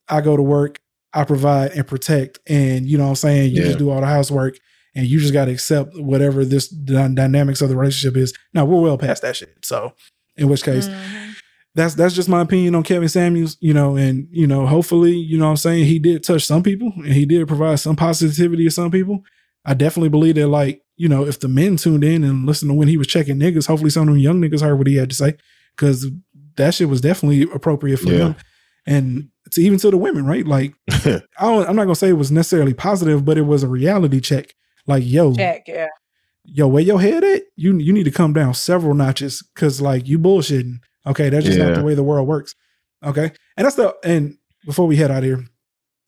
[0.08, 0.80] I go to work,
[1.14, 3.52] I provide and protect, and you know what I'm saying?
[3.52, 3.68] You Yeah.
[3.68, 4.58] just do all the housework
[4.96, 8.34] and you just gotta accept whatever this dy- dynamics of the relationship is.
[8.54, 9.56] Now we're well past that shit.
[9.64, 9.94] So
[10.38, 11.36] in which case, Mhm.
[11.76, 15.38] that's that's just my opinion on Kevin Samuels, you know, and you know, hopefully, you
[15.38, 18.66] know what I'm saying, he did touch some people and he did provide some positivity
[18.66, 19.24] to some people.
[19.66, 22.76] I definitely believe that like, you know, if the men tuned in and listened to
[22.76, 25.10] when he was checking niggas, hopefully some of them young niggas heard what he had
[25.10, 25.36] to say.
[25.78, 26.08] Cause
[26.58, 28.18] that shit was definitely appropriate for Yeah.
[28.18, 28.36] them.
[28.86, 30.46] And to even to the women, right?
[30.46, 33.68] Like I don't, I'm not gonna say it was necessarily positive, but it was a
[33.68, 34.54] reality check.
[34.88, 35.64] Like, yo, Check.
[35.68, 35.88] Yeah.
[36.46, 37.44] yo, where your head at?
[37.56, 40.80] You you need to come down several notches because like you bullshitting.
[41.08, 42.56] Okay, that's just not the way the world works.
[43.04, 45.44] Okay, and that's the and before we head out here,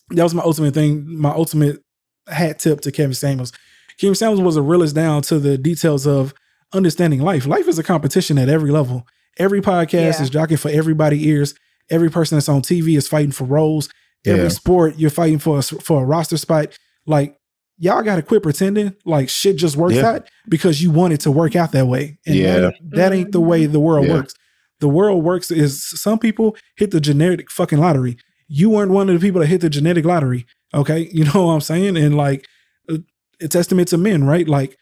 [0.09, 1.05] that was my ultimate thing.
[1.07, 1.80] My ultimate
[2.27, 3.51] hat tip to Kevin Samuels.
[3.99, 6.34] Kevin Samuels was a realist down to the details of
[6.73, 7.45] understanding life.
[7.45, 9.05] Life is a competition at every level.
[9.38, 10.22] Every podcast Yeah.
[10.22, 11.53] is jockeying for everybody ears.
[11.91, 13.89] Every person that's on TV is fighting for roles.
[14.26, 14.49] Every Yeah.
[14.49, 16.76] sport you're fighting for a, for a roster spot.
[17.05, 17.35] Like
[17.77, 20.09] y'all got to quit pretending like shit just works Yeah.
[20.11, 22.18] out because you want it to work out that way.
[22.26, 22.57] And Yeah.
[22.59, 24.13] that, that ain't the way the world Yeah.
[24.13, 24.34] works.
[24.80, 28.18] The world works is some people hit the genetic fucking lottery.
[28.47, 30.45] You weren't one of the people that hit the genetic lottery.
[30.73, 31.09] Okay.
[31.13, 31.97] You know what I'm saying?
[31.97, 32.47] And like,
[32.89, 32.97] uh,
[33.41, 34.47] a testament to men, right?
[34.47, 34.77] Like,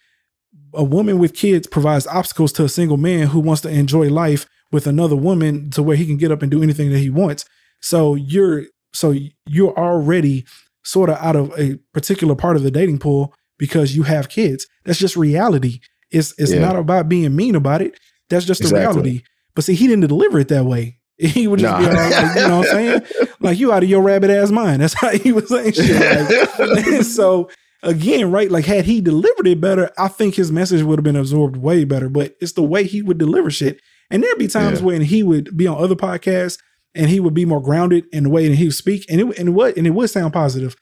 [0.73, 4.45] a woman with kids provides obstacles to a single man who wants to enjoy life
[4.72, 7.46] with another woman to where he can get up and do anything that he wants.
[7.82, 9.14] So you're so
[9.48, 10.46] you're already
[10.84, 14.66] sort of out of a particular part of the dating pool because you have kids.
[14.86, 15.80] That's just reality.
[16.12, 16.60] It's it's Yeah.
[16.62, 18.00] not about being mean about it.
[18.30, 19.22] That's just the reality.
[19.56, 20.98] But see, he didn't deliver it that way.
[21.20, 21.90] He would just be Nah.
[21.90, 23.02] all like, you know what I'm saying?
[23.41, 24.82] Like you out of your rabbit ass mind.
[24.82, 26.60] That's how he was saying shit.
[26.60, 27.50] Like, so
[27.84, 28.50] again, right?
[28.52, 31.84] Like had he delivered it better, I think his message would have been absorbed way
[31.86, 32.10] better.
[32.10, 33.80] But it's the way he would deliver shit.
[34.11, 34.86] And there'd be times Yeah.
[34.86, 36.57] when he would be on other podcasts
[36.95, 39.38] and he would be more grounded in the way that he would speak, and it
[39.38, 40.76] and what and it would sound positive.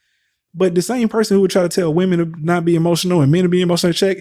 [0.53, 3.31] But the same person who would try to tell women to not be emotional and
[3.31, 4.17] men to be emotional check,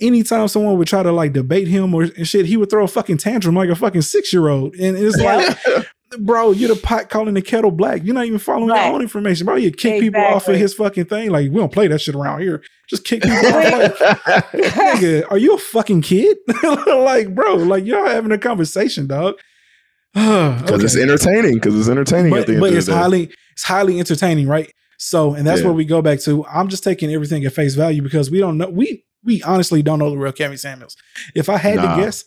[0.00, 2.88] anytime someone would try to like debate him or and shit, he would throw a
[2.88, 4.74] fucking tantrum like a fucking six year old.
[4.76, 5.58] And it's like,
[6.20, 8.02] bro, you're the pot calling the kettle black.
[8.04, 8.86] You're not even following Right.
[8.86, 9.56] your own information, bro.
[9.56, 11.30] You kick people off of his fucking thing.
[11.30, 12.62] Like, we don't play that shit around here.
[12.88, 14.00] Just kick people off.
[14.00, 16.38] Like, nigga, are you a fucking kid?
[16.62, 19.34] like, bro, like y'all having a conversation, dog.
[20.14, 21.54] Because it's entertaining.
[21.54, 22.98] Because it's entertaining But, at the end but of it's the day.
[22.98, 24.72] highly it's highly entertaining, right?
[24.98, 25.66] So, and that's Yeah.
[25.66, 26.44] where we go back to.
[26.46, 28.68] I'm just taking everything at face value because we don't know.
[28.70, 30.96] We we honestly don't know the real Kevin Samuels.
[31.34, 31.96] If I had Nah.
[31.96, 32.24] to guess,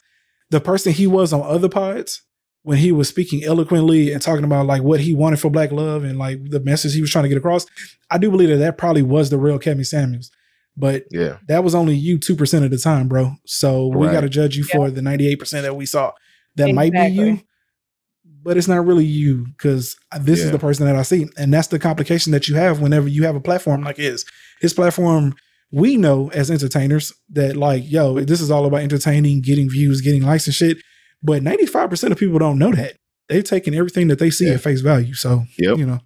[0.50, 2.22] the person he was on other pods
[2.64, 6.04] when he was speaking eloquently and talking about like what he wanted for Black Love
[6.04, 7.66] and like the message he was trying to get across,
[8.10, 10.30] I do believe that that probably was the real Kevin Samuels.
[10.78, 11.38] But yeah.
[11.48, 13.34] that was only you two percent of the time, bro.
[13.46, 16.14] So we got to judge you for the ninety eight percent that we saw.
[16.56, 17.42] That might be you,
[18.44, 21.68] but it's not really you because this is the person that I see, and that's
[21.68, 24.26] the complication that you have whenever you have a platform like his.
[24.60, 25.36] His platform,
[25.72, 30.22] we know as entertainers that like, yo, this is all about entertaining, getting views, getting
[30.24, 30.78] likes and shit.
[31.24, 32.96] But ninety five percent of people don't know that.
[33.30, 34.54] They've taken everything that they see Yeah.
[34.56, 35.14] at face value.
[35.14, 35.78] So Yep.
[35.78, 36.00] you know.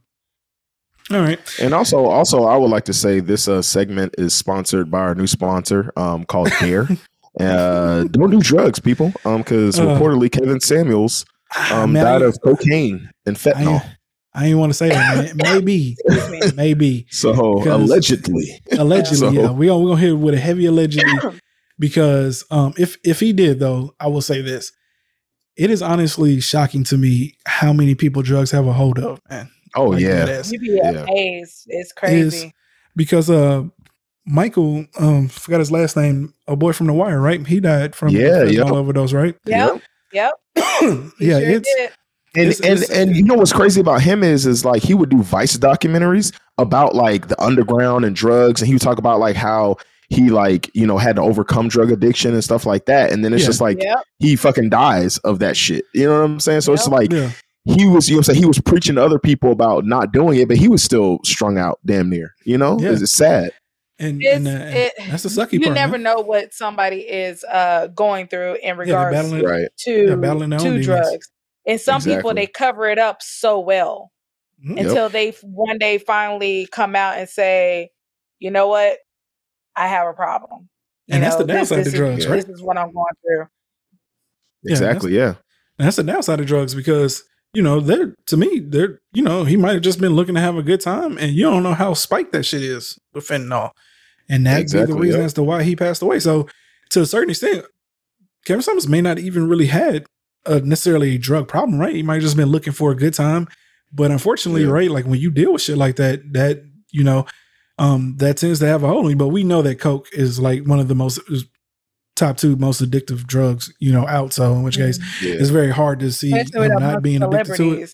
[1.11, 1.39] All right.
[1.61, 5.13] And also, also, I would like to say this uh, segment is sponsored by our
[5.15, 6.87] new sponsor um, called Dare.
[7.39, 9.85] uh, don't do drugs, people, um, because Uh.
[9.85, 11.25] reportedly Kevin Samuels
[11.71, 13.81] um, Man, died I- of cocaine and fentanyl.
[13.81, 13.95] I,
[14.37, 15.37] I ain't want to say that, man.
[15.53, 15.95] Maybe,
[16.55, 17.07] maybe.
[17.09, 17.31] so
[17.63, 21.13] allegedly, allegedly So- yeah we gonna, we gonna hit it with a heavy allegedly
[21.79, 24.71] because um if if he did though i will say this
[25.57, 29.49] it is honestly shocking to me how many people drugs have a hold of man
[29.75, 30.51] oh Like, yeah, deadass.
[30.51, 31.03] You be Yeah.
[31.03, 31.63] amazed.
[31.67, 32.53] It's crazy.
[32.95, 33.63] because uh
[34.25, 38.09] michael um forgot his last name a boy from the wire right he died from
[38.09, 38.67] Yeah, fentanyl yep.
[38.67, 39.81] overdose right Yep.
[40.13, 40.33] Yep.
[40.55, 41.91] He yeah sure it's did.
[42.37, 44.93] And It's- and it's- and you know what's crazy about him is is like he
[44.93, 49.19] would do Vice documentaries about like the underground and drugs, and he would talk about
[49.19, 49.77] like how
[50.09, 53.33] he like you know had to overcome drug addiction and stuff like that, and then
[53.33, 53.47] it's Yeah.
[53.47, 53.97] just like Yep.
[54.19, 55.85] he fucking dies of that shit.
[55.93, 56.61] You know what I'm saying?
[56.61, 57.31] So it's like yeah
[57.67, 60.11] he was, you know, what I'm saying he was preaching to other people about not
[60.13, 62.35] doing it, but he was still strung out, damn near.
[62.43, 62.91] You know, Yeah.
[62.91, 63.53] it's, it's sad.
[63.97, 66.03] and, It's- and, uh, and it- that's the sucky You part never man.
[66.03, 69.67] know what somebody is uh, going through in yeah, they're regards battling, Right.
[69.79, 70.85] to they're battling their own to demons.
[70.85, 71.29] drugs.
[71.67, 74.11] And some people they cover it up so well
[74.65, 74.77] Mhm.
[74.77, 74.85] Yep.
[74.85, 77.89] until they one day finally come out and say,
[78.39, 78.97] "You know what?
[79.75, 80.69] I have a problem."
[81.07, 82.45] You And that's the know, this- downside to this is- drugs, right?
[82.47, 83.45] This is what I'm going through.
[84.63, 85.13] Yeah, Exactly.
[85.15, 85.35] Yeah.
[85.77, 87.23] And that's the downside of drugs because
[87.53, 90.41] you know they're to me they're you know he might have just been looking to
[90.41, 93.71] have a good time and you don't know how spiked that shit is with fentanyl,
[94.29, 95.25] and that's Exactly, the reason yeah.
[95.25, 96.19] as to why he passed away.
[96.19, 96.47] So
[96.91, 97.65] to a certain extent,
[98.45, 100.05] Kevin Samuels may not even really had
[100.45, 101.93] a necessarily a drug problem, right?
[101.95, 103.47] You might have just been looking for a good time,
[103.91, 104.69] but unfortunately, Yeah.
[104.71, 107.25] right, like when you deal with shit like that, that you know.
[107.77, 110.39] Um, that tends to have a hold on you, but we know that coke is
[110.39, 111.19] like one of the most
[112.15, 114.31] top two most addictive drugs, you know, out.
[114.31, 115.33] So in which case, Yeah.
[115.33, 116.45] it's very hard to see him
[116.79, 117.93] not being addicted to it.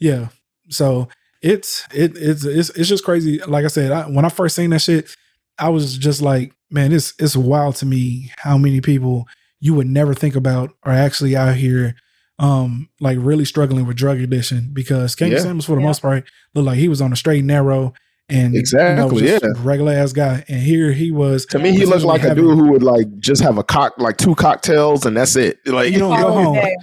[0.00, 0.28] Yeah.
[0.68, 1.08] So
[1.42, 3.38] it's it it's it's it's just crazy.
[3.46, 5.14] Like I said, I, when I first seen that shit,
[5.60, 9.28] I was just like, man, it's it's wild to me how many people
[9.60, 11.94] you would never think about are actually out here
[12.38, 15.40] um like really struggling with drug addiction because Kevin Yeah.
[15.42, 15.86] Samuels for the Yeah.
[15.86, 16.24] most part
[16.54, 17.92] looked like he was on a straight and narrow
[18.30, 19.50] and Exactly, just yeah.
[19.58, 20.44] regular ass guy.
[20.48, 23.42] And here he was To me, he looked like a dude who would like just
[23.42, 25.58] have a cock, like two cocktails, and that's it.
[25.66, 26.54] Like You don't go home.
[26.54, 26.76] day.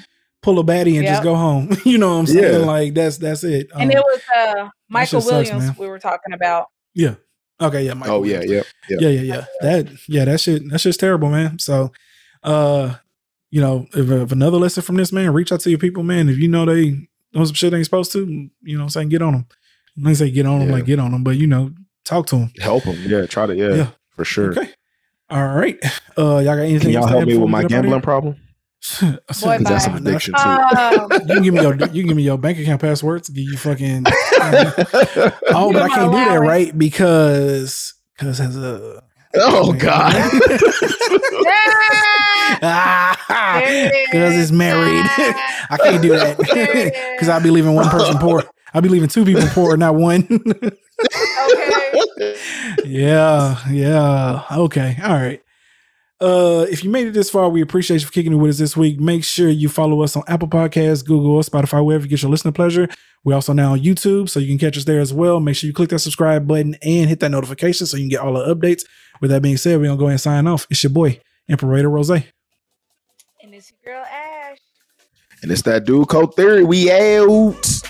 [0.43, 1.69] pull a baddie and just go home.
[1.85, 2.59] you know what I'm saying?
[2.61, 2.65] Yeah.
[2.67, 3.69] Like that's that's it.
[3.73, 6.67] And Um, it was uh, Michael shit sucks, Williams we were talking about.
[6.93, 7.15] yeah.
[7.59, 8.67] Okay, yeah, Michael oh yeah, Williams.
[8.89, 9.07] yeah, yeah.
[9.09, 9.45] yeah, yeah, yeah.
[9.61, 11.57] That yeah, that shit that shit's terrible, man.
[11.59, 11.91] So
[12.47, 12.95] uh,
[13.51, 16.29] you know, if, if another lesson from this man, reach out to your people, man.
[16.29, 16.91] If you know they
[17.33, 19.09] doing some shit they ain't supposed to, you know I'm saying?
[19.09, 19.45] Get on them.
[19.95, 21.71] When I say get on them, like get on them, but you know,
[22.05, 22.51] talk to them.
[22.59, 22.97] Help them.
[23.05, 23.55] Yeah, try to.
[23.55, 23.89] Yeah, Yeah.
[24.09, 24.51] for sure.
[24.51, 24.71] Okay.
[25.29, 25.77] All right.
[26.17, 26.79] Uh, y'all got anything?
[26.81, 28.35] Can y'all to help me with my get up outta gambling problem?
[28.99, 29.19] here?
[29.41, 30.39] Boy, that's an addiction too.
[30.39, 33.31] Um, You can give me your you can give me your bank account password to
[33.31, 34.03] give you fucking.
[34.07, 36.77] oh, but I can't do that, right?
[36.77, 39.03] Because because as a
[39.35, 40.13] oh God.
[44.11, 45.05] because it's married.
[45.69, 46.37] I can't do that
[47.15, 48.43] because I'll be leaving one person poor.
[48.73, 50.27] I'll be leaving two people poor, not one.
[50.29, 50.71] okay.
[52.85, 54.43] yeah, yeah.
[54.51, 55.41] Okay, all right.
[56.19, 58.57] Uh, if you made it this far, we appreciate you for kicking it with us
[58.57, 58.99] this week.
[58.99, 62.31] Make sure you follow us on Apple Podcasts, Google, or Spotify, wherever you get your
[62.31, 62.89] listening pleasure.
[63.23, 65.39] We're also now on YouTube, so you can catch us there as well.
[65.39, 68.21] Make sure you click that subscribe button and hit that notification so you can get
[68.21, 68.83] all the updates.
[69.19, 70.65] With that being said, we're gonna go ahead and sign off.
[70.69, 72.09] It's your boy, Imperator Rose.
[72.09, 72.23] And
[73.41, 74.57] it's your girl Ash.
[75.41, 76.63] and it's that dude code theory.
[76.63, 77.81] We out.